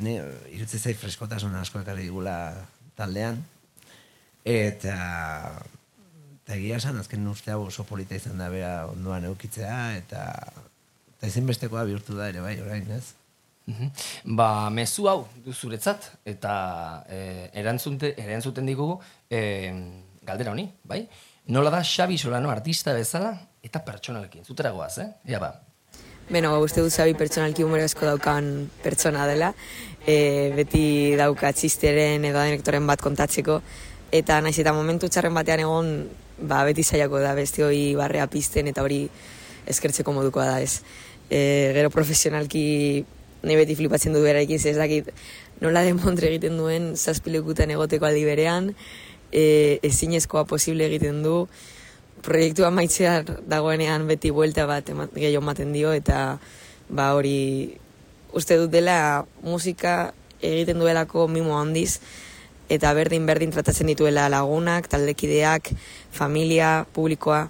ni, 0.00 0.16
irutze 0.56 0.80
zait 0.80 0.96
freskotasun 0.96 1.60
asko 1.60 1.84
ekarri 1.84 2.08
digula 2.08 2.38
taldean. 2.96 3.44
Eta, 4.40 4.96
eta 6.40 6.56
egia 6.56 6.80
esan, 6.80 7.04
azken 7.04 7.28
urte 7.28 7.52
hau 7.52 7.66
oso 7.66 7.84
polita 7.84 8.16
izan 8.16 8.40
da 8.40 8.48
bea 8.48 8.74
ondoan 8.88 9.28
eukitzea, 9.28 9.78
eta, 10.00 10.24
eta 11.18 11.28
ezinbestekoa 11.28 11.84
bihurtu 11.92 12.16
da 12.16 12.32
ere 12.32 12.40
bai, 12.48 12.56
orain, 12.64 12.88
ez? 12.96 13.10
Mhm. 13.70 13.90
Ba, 14.36 14.68
mezu 14.74 15.06
hau 15.08 15.24
du 15.44 15.54
zuretzat, 15.54 16.10
eta 16.26 16.52
e, 17.08 17.50
erantzunte, 17.62 18.14
erantzuten 18.18 18.66
digugu 18.66 18.98
e, 19.30 19.40
galdera 20.26 20.54
honi, 20.54 20.66
bai? 20.82 21.04
Nola 21.54 21.70
da 21.70 21.82
Xabi 21.86 22.18
Solano 22.18 22.50
artista 22.50 22.94
bezala 22.94 23.34
eta 23.62 23.82
pertsonalkin, 23.84 24.44
zutera 24.44 24.72
goaz, 24.74 24.96
eh? 24.98 25.10
Ea 25.26 25.38
ba. 25.42 25.52
Beno, 26.30 26.52
uste 26.62 26.82
dut 26.82 26.94
zabi 26.94 27.16
pertsonalki 27.18 27.64
humore 27.66 27.82
asko 27.88 28.06
daukan 28.06 28.68
pertsona 28.84 29.26
dela. 29.26 29.50
E, 30.06 30.52
beti 30.54 30.82
dauka 31.18 31.50
txisteren 31.50 32.24
edo 32.28 32.38
anektoren 32.38 32.86
bat 32.86 33.02
kontatzeko. 33.02 33.58
Eta 34.14 34.38
naiz 34.42 34.56
eta 34.62 34.74
momentu 34.74 35.10
txarren 35.10 35.34
batean 35.34 35.64
egon, 35.64 35.90
ba, 36.38 36.62
beti 36.68 36.86
zaiako 36.86 37.18
da 37.22 37.34
beste 37.34 37.64
hori 37.66 37.96
barrea 37.98 38.28
pizten 38.30 38.70
eta 38.70 38.82
hori 38.86 39.04
eskertzeko 39.70 40.14
modukoa 40.14 40.46
da 40.52 40.60
ez. 40.62 40.84
E, 41.30 41.40
gero 41.74 41.90
profesionalki 41.90 42.62
nahi 43.42 43.56
beti 43.56 43.76
flipatzen 43.78 44.16
du 44.16 44.22
berarekin, 44.24 44.60
ez 44.60 44.76
dakit 44.76 45.10
nola 45.60 45.82
demontre 45.86 46.28
egiten 46.28 46.56
duen 46.60 46.94
zazpilekutan 46.96 47.70
egoteko 47.76 48.08
aldi 48.08 48.24
berean, 48.28 48.72
e, 49.32 49.78
ezinezkoa 49.86 50.44
posible 50.50 50.86
egiten 50.90 51.22
du, 51.24 51.44
proiektua 52.22 52.70
maitzea 52.74 53.20
dagoenean 53.48 54.06
beti 54.08 54.30
buelta 54.30 54.66
bat 54.68 54.88
gehiago 55.14 55.40
ematen 55.40 55.72
dio 55.72 55.92
eta 55.96 56.38
ba 56.90 57.12
hori 57.16 57.78
uste 58.36 58.58
dut 58.60 58.70
dela 58.70 59.24
musika 59.42 60.12
egiten 60.42 60.78
duelako 60.82 61.28
mimo 61.28 61.56
handiz 61.58 62.00
eta 62.70 62.92
berdin 62.94 63.26
berdin 63.26 63.50
tratatzen 63.50 63.88
dituela 63.90 64.28
lagunak, 64.30 64.86
taldekideak, 64.86 65.72
familia, 66.14 66.86
publikoa, 66.94 67.48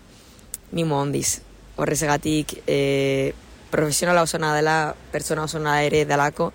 mimo 0.73 0.97
handiz. 0.97 1.43
Horrezegatik 1.77 2.55
e, 2.65 3.35
profesionala 3.71 4.23
osona 4.23 4.55
dela, 4.57 4.95
pertsona 5.13 5.45
osona 5.47 5.83
ere 5.87 6.05
delako 6.05 6.51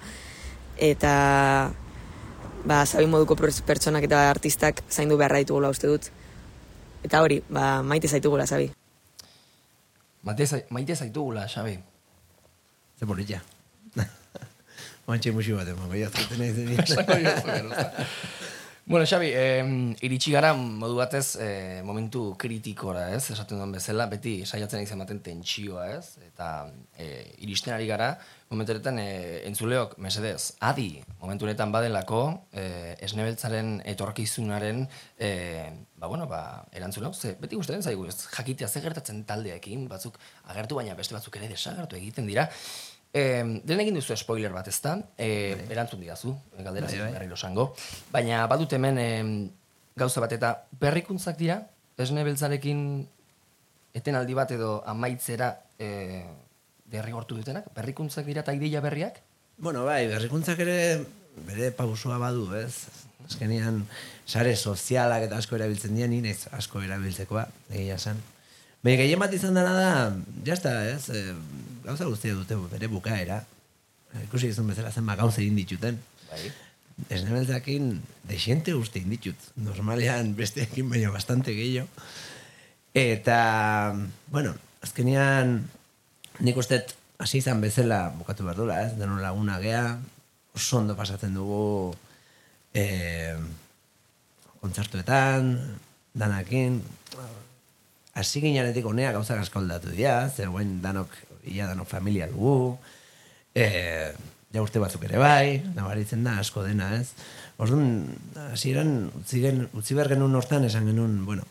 eta 0.78 1.72
ba, 2.66 2.86
zabi 2.86 3.06
moduko 3.08 3.36
pertsonak 3.38 4.04
eta 4.08 4.30
artistak 4.30 4.82
zaindu 4.90 5.18
beharra 5.18 5.40
ditugula 5.44 5.70
uste 5.70 5.88
dut. 5.88 6.10
Eta 7.06 7.22
hori, 7.22 7.44
ba, 7.50 7.84
maite 7.86 8.08
zaitugula, 8.10 8.48
zabi. 8.50 8.72
Maite, 10.26 10.48
zai- 10.50 10.66
maite 10.74 10.96
zaitugula, 10.96 11.46
Xabi. 11.48 11.78
Ze 13.00 13.06
polilla. 13.06 13.42
Oantxe 15.08 15.32
musu 15.32 15.54
bat 15.56 15.68
emango, 15.70 15.94
jazketen 15.94 16.40
nahi 16.42 16.54
zen. 16.54 16.74
Bueno, 18.88 19.04
Xabi, 19.08 19.32
eh, 19.34 19.96
iritsi 20.06 20.30
gara 20.30 20.52
modu 20.54 20.94
batez 21.00 21.40
eh, 21.42 21.82
momentu 21.82 22.36
kritikora, 22.38 23.08
ez? 23.16 23.32
Esaten 23.34 23.58
duen 23.58 23.72
bezala, 23.74 24.06
beti 24.12 24.36
saiatzen 24.46 24.84
izan 24.84 25.00
ematen 25.00 25.24
tentsioa, 25.26 25.88
ez? 25.96 26.20
Eta 26.22 26.50
eh, 27.02 27.34
iristen 27.42 27.74
ari 27.74 27.90
gara, 27.90 28.12
momentu 28.54 28.76
honetan 28.76 29.02
eh, 29.02 29.42
entzuleok, 29.50 29.98
mesedez, 30.06 30.54
adi, 30.70 31.02
momentu 31.18 31.50
honetan 31.50 31.74
badelako, 31.74 32.22
eh, 32.54 32.94
esnebeltzaren 33.08 33.80
etorkizunaren, 33.90 34.86
eh, 35.18 35.72
ba, 35.98 36.06
bueno, 36.06 36.30
ba, 36.30 36.44
erantzun 36.70 37.10
ze, 37.16 37.34
beti 37.42 37.58
gustatzen 37.58 37.82
zaigu, 37.82 38.06
ez? 38.06 38.20
Jakitea 38.38 38.70
ze 38.70 38.86
gertatzen 38.86 39.26
taldeekin, 39.26 39.90
batzuk 39.90 40.22
agertu, 40.46 40.78
baina 40.78 40.94
beste 40.94 41.18
batzuk 41.18 41.42
ere 41.42 41.50
desagertu 41.50 41.98
egiten 41.98 42.30
dira. 42.30 42.52
Eh, 43.16 43.62
den 43.64 43.80
egin 43.80 43.96
duzu 43.96 44.16
spoiler 44.20 44.52
bat, 44.52 44.68
ezta? 44.68 44.98
Eh, 45.18 45.56
erantzun 45.72 46.02
didazu, 46.04 46.34
galdera 46.58 46.90
Bai, 46.90 46.98
bai, 46.98 47.06
bai. 47.06 47.14
berriro 47.14 47.38
esango. 47.40 47.70
Baina 48.12 48.42
badut 48.52 48.74
hemen 48.76 48.98
em, 49.00 49.30
gauza 49.96 50.20
bat 50.20 50.34
eta 50.36 50.50
berrikuntzak 50.82 51.38
dira, 51.40 51.62
esne 51.96 52.26
beltzarekin 52.28 52.82
etenaldi 53.96 54.36
bat 54.36 54.52
edo 54.52 54.82
amaitzera 54.92 55.54
e, 55.80 56.26
derrigortu 56.92 57.38
dutenak, 57.40 57.70
berrikuntzak 57.78 58.28
dira 58.28 58.44
eta 58.44 58.52
ideia 58.58 58.82
berriak? 58.84 59.22
Bueno, 59.64 59.86
bai, 59.88 60.02
berrikuntzak 60.12 60.60
ere 60.66 61.06
bere 61.48 61.72
pausua 61.72 62.18
badu, 62.20 62.50
ez? 62.60 62.90
Azkenean, 63.30 63.86
sare 64.28 64.58
sozialak 64.60 65.30
eta 65.30 65.40
asko 65.40 65.56
erabiltzen 65.56 65.96
dira, 65.96 66.12
ni 66.12 66.20
naiz 66.20 66.50
asko 66.52 66.84
erabiltzekoa, 66.84 67.48
egia 67.72 67.96
esan. 67.96 68.20
Baina 68.84 69.00
gehien 69.06 69.24
bat 69.24 69.34
izan 69.34 69.56
dena 69.56 69.72
da, 69.80 69.92
jazta, 70.44 70.76
ez? 70.92 71.08
E, 71.16 71.24
gauza 71.86 72.08
guztia 72.10 72.36
dute 72.36 72.58
bere 72.72 72.90
bukaera. 72.92 73.42
Ikusi 74.26 74.50
izan 74.54 74.70
bezala 74.72 74.92
zenba 74.92 75.16
gauza 75.20 75.42
egin 75.44 75.58
dituten. 75.60 76.00
Bai. 76.30 76.50
Esnebeltzakin 77.12 77.90
desiente 78.30 78.74
uste 78.76 79.02
inditut. 79.04 79.50
Normalean 79.60 80.34
besteekin 80.38 80.90
baina 80.90 81.12
bastante 81.14 81.54
gehiago. 81.56 81.90
Eta, 82.96 83.40
bueno, 84.32 84.54
azkenean 84.82 85.58
nik 86.40 86.58
uste 86.58 86.80
hasi 87.20 87.42
izan 87.42 87.62
bezala 87.64 88.10
bukatu 88.16 88.48
behar 88.48 88.60
dula, 88.60 88.80
ez? 88.88 88.94
Denon 89.00 89.22
laguna 89.24 89.60
gea, 89.64 89.98
oso 90.56 90.80
ondo 90.80 90.96
pasatzen 90.96 91.36
dugu 91.36 91.94
e, 92.74 93.36
kontzertuetan, 94.64 95.52
danakin, 96.16 96.80
hasi 98.16 98.42
ginenetik 98.44 98.88
honea 98.88 99.12
gauzak 99.16 99.44
asko 99.44 99.60
aldatu 99.60 99.92
dira, 99.92 100.30
zer 100.32 100.52
guen 100.54 100.80
danok, 100.84 101.12
ia 101.48 101.68
danok 101.70 101.88
familia 101.90 102.28
dugu, 102.32 102.78
e, 103.56 104.14
ja 104.54 104.64
urte 104.64 104.80
batzuk 104.80 105.04
ere 105.08 105.20
bai, 105.20 105.62
nabaritzen 105.76 106.24
da 106.24 106.38
asko 106.40 106.64
dena, 106.64 106.94
ez? 107.00 107.12
Orduan, 107.62 108.08
hasieran 108.52 109.12
utzi, 109.22 109.42
gen, 109.44 109.66
utzi 109.76 109.96
behar 109.98 110.12
genuen 110.16 110.36
hortan 110.36 110.66
esan 110.68 110.88
genuen, 110.90 111.22
bueno, 111.28 111.44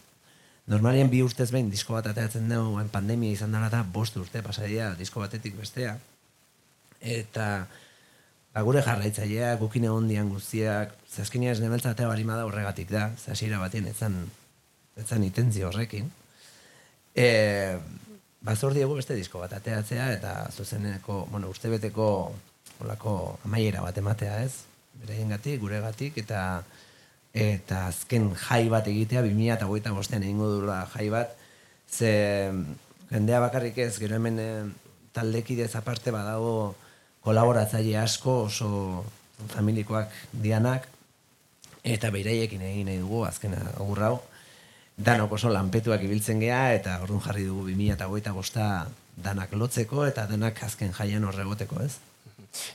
normalien 0.70 1.10
bi 1.12 1.22
urtez 1.24 1.50
behin 1.52 1.70
disko 1.72 1.96
bat 1.96 2.08
ateratzen 2.08 2.48
dugu, 2.48 2.78
hain 2.80 2.90
pandemia 2.92 3.36
izan 3.36 3.52
dara 3.52 3.68
eta 3.72 3.82
bost 3.92 4.16
urte 4.20 4.42
pasadia 4.44 4.92
disko 4.98 5.20
batetik 5.20 5.56
bestea. 5.60 5.96
Eta 7.00 7.48
ba, 8.54 8.62
gure 8.62 8.82
jarraitzailea, 8.86 9.56
gukine 9.60 9.90
ondian 9.92 10.30
guztiak, 10.32 10.94
zazkenia 11.12 11.52
ez 11.52 11.60
nebeltza 11.60 11.92
atea 11.92 12.08
barima 12.08 12.38
da 12.38 12.46
horregatik 12.48 12.92
da, 12.92 13.10
zazira 13.18 13.60
batien 13.60 13.88
etzan, 13.90 14.16
etzan 15.00 15.24
itentzio 15.26 15.68
horrekin. 15.68 16.08
E, 17.14 17.28
bazor 18.44 18.74
diegu 18.76 18.96
beste 18.98 19.16
disko 19.16 19.40
bat 19.40 19.52
ateatzea 19.56 20.10
eta 20.18 20.34
zuzeneko, 20.52 21.24
bueno, 21.30 21.48
uste 21.48 21.70
beteko 21.72 22.06
olako 22.84 23.38
amaiera 23.44 23.82
bat 23.84 23.98
ematea 23.98 24.42
ez, 24.44 24.52
beraien 25.00 25.32
gatik, 25.32 25.60
gure 25.62 25.80
gatik, 25.84 26.18
eta 26.20 26.40
eta 27.34 27.88
azken 27.88 28.28
jai 28.38 28.68
bat 28.70 28.86
egitea, 28.86 29.24
2000 29.24 29.56
eta 29.56 29.66
goita 29.66 29.92
bostean 29.96 30.22
egingo 30.22 30.50
dula 30.52 30.84
jai 30.92 31.08
bat, 31.10 31.32
ze 31.90 32.12
jendea 33.10 33.40
bakarrik 33.42 33.78
ez, 33.82 33.96
gero 33.98 34.14
hemen 34.20 34.38
e, 34.38 34.48
taldekidez 35.16 35.72
aparte 35.74 36.12
badago 36.14 36.74
kolaboratzaile 37.24 37.96
asko 37.98 38.44
oso 38.44 38.68
familikoak 39.50 40.12
dianak, 40.44 40.86
eta 41.82 42.12
beireiekin 42.14 42.62
egin 42.62 42.86
nahi 42.90 43.00
dugu, 43.02 43.24
azken 43.26 43.56
agur 43.56 44.02
hau, 44.06 44.14
danok 44.96 45.32
oso 45.32 45.50
lanpetuak 45.50 46.02
ibiltzen 46.06 46.40
gea, 46.42 46.72
eta 46.74 46.98
orduan 47.02 47.22
jarri 47.24 47.44
dugu 47.48 47.66
2000 47.68 47.94
eta 47.96 48.06
goita 48.10 48.32
bosta 48.32 48.66
danak 49.16 49.52
lotzeko, 49.52 50.06
eta 50.06 50.26
danak 50.30 50.62
azken 50.62 50.92
jaian 50.94 51.24
horregoteko 51.24 51.82
ez. 51.82 51.96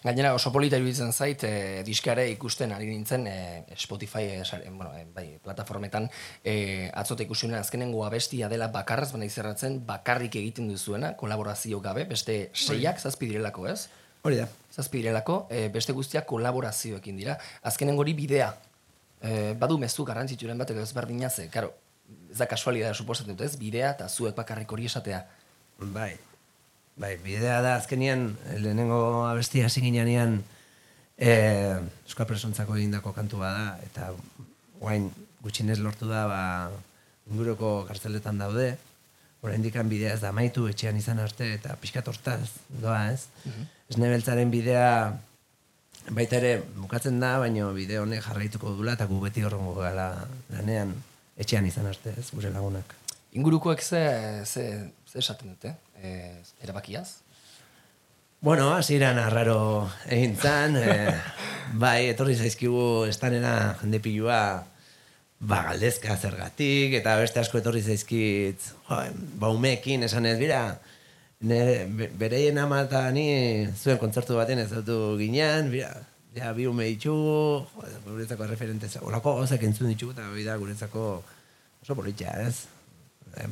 Gainera 0.03 0.33
oso 0.35 0.51
polita 0.51 0.75
iruditzen 0.75 1.13
zait, 1.13 1.43
e, 1.47 1.83
diskare 1.87 2.25
ikusten 2.33 2.73
ari 2.75 2.89
nintzen 2.89 3.25
e, 3.31 3.37
Spotify 3.79 4.25
e, 4.35 4.43
bueno, 4.69 4.91
e, 4.95 5.05
bai, 5.15 5.25
plataformetan 5.43 6.09
e, 6.43 6.91
atzote 6.93 7.23
ikusi 7.23 7.47
azkenengo 7.55 8.03
abestia 8.05 8.49
dela 8.51 8.67
bakarraz, 8.67 9.13
baina 9.13 9.25
izerratzen 9.25 9.79
bakarrik 9.87 10.35
egiten 10.35 10.67
duzuena, 10.67 11.15
kolaborazio 11.15 11.79
gabe, 11.79 12.03
beste 12.09 12.49
seiak 12.53 12.99
zazpidirelako, 12.99 13.67
ez? 13.71 13.87
Hori 14.27 14.41
da. 14.41 14.49
Zazpidirelako, 14.75 15.45
e, 15.49 15.67
beste 15.71 15.95
guztiak 15.95 16.27
kolaborazioekin 16.27 17.15
dira. 17.15 17.37
Azkenengo 17.63 18.03
hori 18.03 18.13
bidea, 18.17 18.51
e, 19.21 19.53
badu 19.59 19.79
mezu 19.79 20.03
garrantzitsuren 20.03 20.59
bat, 20.59 20.75
edo 20.75 20.83
ezberdina 20.83 21.29
ze, 21.31 21.47
karo, 21.53 21.71
ez 22.31 22.37
da 22.37 22.47
kasualidad 22.47 22.95
suposatzen 22.95 23.35
dut, 23.35 23.45
ez? 23.45 23.57
Bidea 23.57 23.93
eta 23.95 24.09
zuek 24.09 24.35
bakarrik 24.35 24.71
hori 24.71 24.85
esatea. 24.85 25.23
Bai, 25.79 26.13
Bai, 26.99 27.13
bidea 27.23 27.61
da, 27.63 27.77
azkenian, 27.79 28.25
lehenengo 28.59 29.23
abestia 29.23 29.69
hasi 29.69 29.79
ginean 29.79 30.41
e, 31.15 31.31
Euskal 32.03 32.27
Presontzako 32.27 32.75
egindako 32.75 33.13
kantua 33.15 33.53
da, 33.55 33.69
eta 33.85 34.09
guain 34.81 35.07
gutxinez 35.39 35.77
lortu 35.79 36.09
da, 36.09 36.25
ba, 36.27 36.41
inguruko 37.31 37.85
kartzeletan 37.87 38.43
daude, 38.43 38.75
Hora 39.39 39.55
indikan 39.55 39.87
bidea 39.87 40.17
ez 40.17 40.19
da 40.19 40.33
maitu 40.35 40.65
etxean 40.67 40.97
izan 40.99 41.21
arte 41.23 41.45
eta 41.55 41.77
pixkat 41.79 42.09
hortaz 42.11 42.49
doa 42.81 43.05
ez. 43.13 43.29
Mm 43.45 43.51
-hmm. 43.95 44.49
bidea 44.51 45.13
baita 46.09 46.35
ere 46.35 46.63
bukatzen 46.75 47.21
da, 47.21 47.39
baina 47.39 47.71
bideo 47.71 48.01
honek 48.03 48.21
jarraituko 48.25 48.75
dula 48.75 48.97
eta 48.97 49.05
gu 49.05 49.19
beti 49.21 49.43
horrengo 49.43 49.75
gala 49.75 50.27
lanean 50.49 50.91
etxean 51.39 51.65
izan 51.65 51.87
arte 51.89 52.13
ez, 52.19 52.29
gure 52.35 52.51
lagunak. 52.53 52.95
Ingurukoek 53.39 53.81
ze, 53.81 54.01
ze, 54.45 54.65
ze 55.07 55.19
esaten 55.21 55.53
dute? 55.53 55.75
eh, 56.01 56.43
erabakiaz? 56.61 57.21
Bueno, 58.41 58.71
hasieran 58.75 59.19
arraro 59.19 59.89
egin 60.07 60.35
zan, 60.39 60.77
eh, 60.79 61.15
bai, 61.83 62.09
etorri 62.13 62.35
zaizkigu 62.35 63.05
estanena 63.09 63.75
jende 63.81 63.99
pilua 64.03 64.39
ba, 65.39 65.63
galdezka 65.69 66.15
zergatik, 66.17 66.95
eta 66.99 67.17
beste 67.19 67.41
asko 67.41 67.59
etorri 67.59 67.83
zaizkit, 67.83 68.69
jo, 68.87 69.01
baumekin 69.43 70.03
esan 70.07 70.27
ez, 70.27 70.37
bira, 70.39 70.63
ne, 71.47 71.59
bereien 72.19 72.59
ama 72.59 72.83
eta 72.87 73.05
ni 73.15 73.27
zuen 73.75 73.99
kontzertu 73.99 74.39
baten 74.39 74.63
ez 74.63 74.69
dutu 74.71 75.17
ginean, 75.19 75.71
bira, 75.71 75.93
ja, 76.39 76.51
bi 76.55 76.65
ume 76.67 76.87
ditugu, 76.89 77.65
guretzako 78.07 78.47
referentez, 78.49 78.95
orako 79.01 79.35
gauzak 79.41 79.63
entzun 79.67 79.91
ditugu, 79.91 80.15
eta 80.15 80.27
bida 80.33 80.57
guretzako 80.59 81.05
oso 81.83 81.95
politxa, 81.95 82.35
ez? 82.47 82.67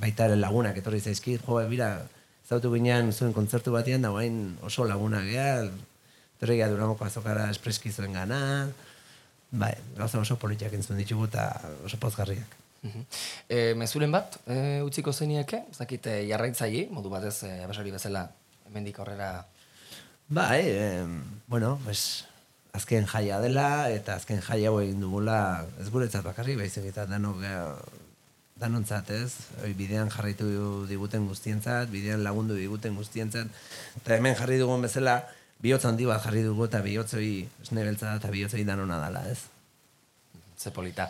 Baita 0.01 0.27
lagunak 0.33 0.77
etorri 0.79 0.99
zaizkit, 1.03 1.43
jo, 1.45 1.59
bira, 1.69 1.91
zautu 2.47 2.71
ginean 2.73 3.11
zuen 3.13 3.33
kontzertu 3.35 3.73
batean, 3.75 4.05
da 4.05 4.13
guain 4.15 4.57
oso 4.65 4.87
laguna 4.87 5.21
geha, 5.27 5.67
torregia 6.39 6.69
duramoko 6.71 7.05
azokara 7.05 7.49
espreski 7.51 7.91
zuen 7.91 8.15
gana, 8.15 8.39
bai, 9.51 9.73
gauza 9.97 10.21
oso 10.21 10.37
politiak 10.39 10.73
entzun 10.77 10.99
ditugu 11.01 11.27
eta 11.29 11.49
oso 11.85 11.99
pozgarriak. 12.01 12.55
E, 13.49 13.73
mezulen 13.75 14.13
bat, 14.13 14.37
e, 14.47 14.79
utziko 14.85 15.11
zenieke, 15.11 15.63
zakit 15.75 16.07
e, 16.07 16.17
jarraitzaile, 16.29 16.87
modu 16.93 17.11
batez, 17.11 17.41
e, 17.43 17.51
abasari 17.65 17.91
bezala, 17.91 18.27
hemendik 18.69 18.99
aurrera... 19.01 19.31
Bai, 20.29 20.61
e, 20.63 21.05
bueno, 21.47 21.79
pues, 21.83 22.25
azken 22.77 23.07
jaia 23.09 23.39
dela, 23.43 23.89
eta 23.93 24.15
azken 24.21 24.41
jaia 24.45 24.71
hau 24.71 24.79
egin 24.81 25.01
dugula, 25.01 25.39
ez 25.81 25.89
guretzat 25.93 26.25
bakarri, 26.25 26.55
baizik 26.59 26.85
eta 26.91 27.07
danok 27.09 27.41
danontzat, 28.57 29.09
ez? 29.13 29.33
bidean 29.77 30.09
jarraitu 30.13 30.47
diguten 30.89 31.27
guztientzat, 31.29 31.91
bidean 31.93 32.23
lagundu 32.25 32.57
diguten 32.57 32.95
guztientzat. 32.97 33.51
Eta 34.01 34.15
hemen 34.17 34.37
jarri 34.39 34.57
dugun 34.61 34.81
bezala, 34.85 35.19
bihotz 35.61 35.83
handi 35.89 36.07
bat 36.09 36.23
jarri 36.25 36.43
dugu 36.45 36.65
eta 36.65 36.81
bihotzoi 36.85 37.31
esnebeltza 37.65 38.15
eta 38.17 38.31
bihotzoi 38.33 38.63
danona 38.65 38.99
dala, 39.01 39.23
ez? 39.29 39.39
Ze 40.57 40.73
polita. 40.73 41.09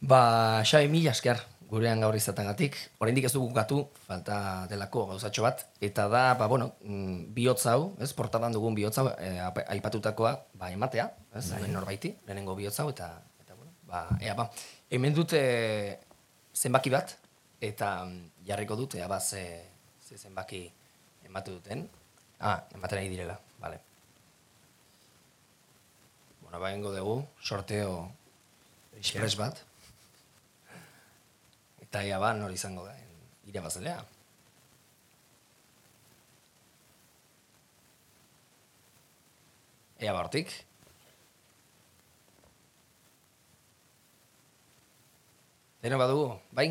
Ba, 0.00 0.62
xabe 0.68 0.88
mila 0.92 1.16
esker 1.16 1.40
gurean 1.68 2.00
gaur 2.00 2.16
izatagatik. 2.16 2.76
Oraindik 3.02 3.28
ez 3.28 3.32
dugu 3.34 3.50
gatu, 3.52 3.82
falta 4.06 4.38
delako 4.70 5.04
gauzatxo 5.10 5.44
bat. 5.44 5.66
Eta 5.84 6.06
da, 6.08 6.22
ba, 6.40 6.48
bueno, 6.48 6.70
mm, 6.80 7.28
bihotz 7.36 7.66
hau, 7.68 7.92
ez, 8.00 8.10
portadan 8.16 8.56
dugun 8.56 8.76
bihotz 8.78 8.96
hau, 9.02 9.08
e, 9.12 9.34
aipatutakoa, 9.76 10.32
ba, 10.56 10.72
ematea, 10.72 11.10
ez, 11.36 11.44
bai. 11.52 11.68
norbaiti, 11.74 12.14
lehenengo 12.26 12.56
bihotz 12.58 12.78
hau, 12.80 12.88
eta, 12.94 13.10
eta 13.44 13.58
bueno, 13.58 13.74
ba, 13.90 14.06
ea, 14.24 14.34
ba, 14.38 14.48
hemen 14.90 15.16
dute 15.16 15.42
zenbaki 16.56 16.94
bat, 16.94 17.18
eta 17.60 17.92
mm, 18.06 18.48
jarriko 18.48 18.78
dut, 18.80 18.96
ea 18.96 19.08
bat 19.10 19.22
ze, 19.22 19.44
ze 20.00 20.16
zenbaki 20.16 20.64
ematu 21.28 21.58
duten. 21.58 21.84
Ah, 22.40 22.62
ematen 22.72 23.02
nahi 23.02 23.12
direla, 23.12 23.36
bale. 23.60 23.82
Bona, 26.46 26.62
ba, 26.62 26.72
dugu, 26.72 27.20
sorteo 27.44 28.06
express 28.96 29.36
bat. 29.36 29.67
Eta 31.88 32.02
ea 32.04 32.18
ba, 32.20 32.34
nori 32.36 32.58
izango 32.58 32.82
da, 32.84 32.92
ire 33.48 33.60
bazelea. 33.64 33.96
Ea 39.98 40.12
ba, 40.12 40.20
hortik. 40.20 40.52
Deno 45.80 45.96
badugu, 45.96 46.28
bai? 46.52 46.68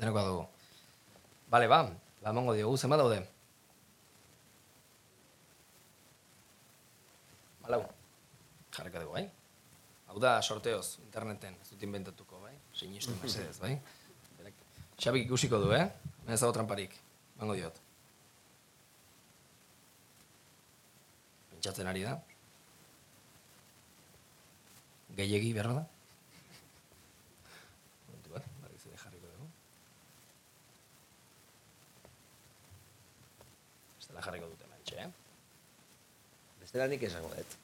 Deno 0.00 0.14
badugu. 0.16 0.46
Bale, 1.52 1.68
ba, 1.68 1.82
ba, 2.22 2.32
mongo 2.32 2.56
diogu, 2.56 2.80
zema 2.80 2.96
daude? 2.96 3.20
Balau, 7.66 7.82
jarrika 8.72 9.04
dugu, 9.04 9.12
bai? 9.20 9.26
Hau 10.08 10.16
da, 10.24 10.38
sorteoz, 10.40 10.96
interneten, 11.04 11.60
ez 11.60 11.68
dut 11.74 11.84
inventatuko, 11.84 12.40
bai? 12.48 12.56
Sinistu, 12.72 13.12
mesedez, 13.20 13.58
bai? 13.60 13.76
Xabik 14.98 15.28
ikusiko 15.28 15.60
du, 15.62 15.70
eh? 15.76 15.86
Ez 16.28 16.40
dago 16.40 16.52
tramparik, 16.52 16.96
mango 17.38 17.54
diot. 17.54 17.76
Pentsatzen 21.52 21.86
ari 21.90 22.02
da. 22.06 22.16
Gehiegi, 25.18 25.54
behar 25.54 25.72
da? 25.78 25.86
Zela 34.08 34.22
jarriko 34.24 34.46
dute 34.50 34.66
mantxe, 34.66 35.02
eh? 35.04 35.08
Bestela 36.60 36.86
nik 36.90 37.02
esango 37.06 37.28
dut. 37.34 37.58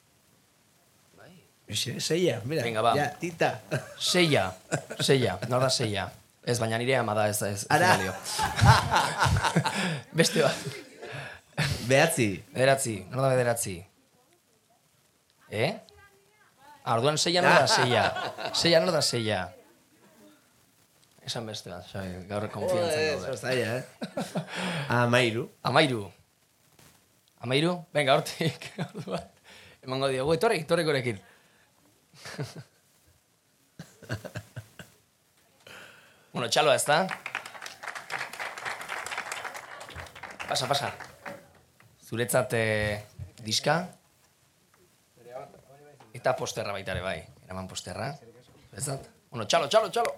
Bai. 1.19 1.31
Seia, 1.75 2.39
mira. 2.45 2.63
Venga, 2.63 2.83
ba. 2.85 2.93
Ja, 2.95 3.09
tita. 3.19 3.55
Seia, 3.99 4.51
seia, 5.01 5.39
nor 5.49 5.65
da 5.65 5.71
seia. 5.73 6.05
Ez, 6.45 6.59
baina 6.61 6.77
nire 6.77 6.95
ama 6.99 7.15
da 7.17 7.27
ez, 7.31 7.39
ez, 7.41 7.63
ez 7.63 7.67
Ara. 7.73 7.87
balio. 7.95 8.13
Beste 10.19 10.43
bat. 10.45 10.65
Behatzi. 11.89 12.29
Bederatzi, 12.53 12.95
nor 13.09 13.23
da 13.25 13.29
bederatzi? 13.33 13.75
Eh? 15.49 15.71
Ah, 16.83 16.93
orduan 16.97 17.17
seia 17.17 17.41
nor 17.41 17.55
da 17.63 17.67
seia. 17.71 18.03
Seia 18.61 18.79
nor 18.83 18.91
da 18.93 19.01
seia. 19.01 19.45
Esan 21.25 21.47
beste 21.49 21.71
bat, 21.71 21.87
Xabi, 21.89 22.19
gaur 22.29 22.43
konfiantzan 22.53 22.99
Joder, 22.99 23.21
daude. 23.23 23.37
zaila, 23.41 23.77
eh? 23.79 24.43
Amairu. 24.93 25.47
Amairu. 25.65 26.03
Amairu? 27.41 27.71
Venga, 27.97 28.19
hortik. 28.19 28.67
orduan. 28.85 29.25
Emango 29.85 30.11
diogu, 30.13 30.35
etorri, 30.37 30.59
etorri 30.67 30.85
gorekin. 30.85 31.17
Bueno, 36.35 36.49
txaloa 36.51 36.75
ez 36.75 36.83
da? 36.83 37.05
Pasa, 40.49 40.67
pasa. 40.67 40.89
Zuretzat 42.03 42.53
eh, 42.59 43.05
diska. 43.39 43.77
Eta 46.15 46.35
posterra 46.35 46.75
baita 46.75 46.91
ere 46.91 47.05
bai. 47.05 47.17
Eraman 47.47 47.71
posterra. 47.71 48.11
Zuretzat? 48.19 49.07
Bueno, 49.31 49.47
txalo, 49.47 49.71
txalo, 49.71 49.89
txalo. 49.95 50.11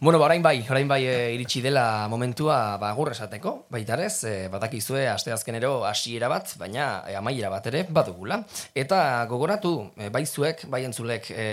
Bueno, 0.00 0.18
ba, 0.18 0.26
orain 0.26 0.42
bai, 0.42 0.58
orain 0.68 0.88
bai 0.90 1.04
e, 1.06 1.32
iritsi 1.32 1.62
dela 1.62 2.08
momentua 2.10 2.76
ba, 2.82 2.90
agur 2.90 3.12
esateko, 3.12 3.52
baitarez, 3.72 4.24
e, 4.26 4.32
batakizue 4.52 5.06
asteazkenero 5.08 5.86
hasiera 5.86 6.28
bat, 6.28 6.50
baina 6.60 7.04
e, 7.08 7.14
amaiera 7.16 7.48
bat 7.52 7.68
ere 7.70 7.84
badugula. 7.88 8.40
Eta 8.74 8.98
gogoratu, 9.30 9.92
e, 9.96 10.10
bai 10.12 10.24
zuek, 10.26 10.66
bai 10.68 10.82
entzulek, 10.88 11.30
e, 11.30 11.46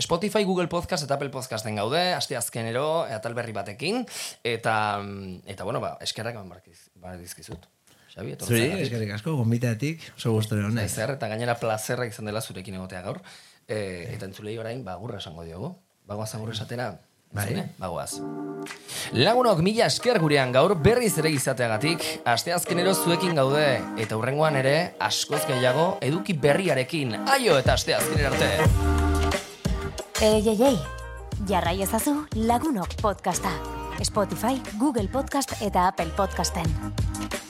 Spotify, 0.00 0.44
Google 0.48 0.70
Podcast 0.72 1.04
eta 1.04 1.18
Apple 1.18 1.32
Podcasten 1.34 1.76
gaude, 1.76 2.00
asteazkenero 2.14 3.02
atal 3.02 3.34
berri 3.36 3.52
batekin, 3.56 4.06
eta, 4.46 4.76
mm, 5.02 5.42
eta 5.56 5.66
bueno, 5.66 5.82
ba, 5.82 5.96
eskerrak 6.00 6.38
eman 6.38 6.54
badizkizut. 7.02 7.66
Xabi, 8.14 8.22
Zuri, 8.22 8.32
etortzeagatik. 8.38 8.86
eskerrik 8.86 9.12
asko, 9.18 9.34
gombitatik, 9.36 10.06
oso 10.16 10.32
gustore 10.32 10.64
honez. 10.64 10.88
Zer, 10.94 11.16
eta 11.18 11.28
gainera 11.28 11.58
plazerra 11.60 12.06
izan 12.08 12.30
dela 12.30 12.40
zurekin 12.40 12.78
egotea 12.78 13.02
gaur. 13.02 13.20
E, 13.66 14.14
eta 14.14 14.30
entzulei 14.30 14.56
orain, 14.56 14.80
ba, 14.86 14.96
agurra 14.96 15.18
esango 15.18 15.44
diogu. 15.44 15.74
Bagoaz 16.08 16.32
agurra 16.38 16.56
esatera. 16.56 16.94
Bai. 17.32 17.64
Bagoaz. 17.78 18.20
Lagunok 19.12 19.60
mila 19.64 19.86
esker 19.86 20.18
gurean 20.20 20.52
gaur 20.52 20.74
berriz 20.82 21.12
ere 21.20 21.30
izateagatik, 21.32 22.04
asteazkenero 22.28 22.94
zuekin 22.94 23.36
gaude, 23.38 23.66
eta 24.00 24.16
hurrengoan 24.16 24.56
ere, 24.60 24.76
askoz 25.00 25.44
gehiago, 25.48 25.88
eduki 26.04 26.36
berriarekin, 26.40 27.14
aio 27.28 27.58
eta 27.60 27.76
asteazkenera 27.78 28.32
arte. 28.32 28.50
Ei, 30.20 30.42
ei, 30.48 30.56
ei, 30.72 30.78
jarrai 31.48 31.78
ezazu 31.84 32.16
lagunok 32.34 32.96
podcasta. 33.02 33.52
Spotify, 34.04 34.60
Google 34.78 35.08
Podcast 35.10 35.56
eta 35.60 35.88
Apple 35.88 36.12
Podcasten. 36.16 37.47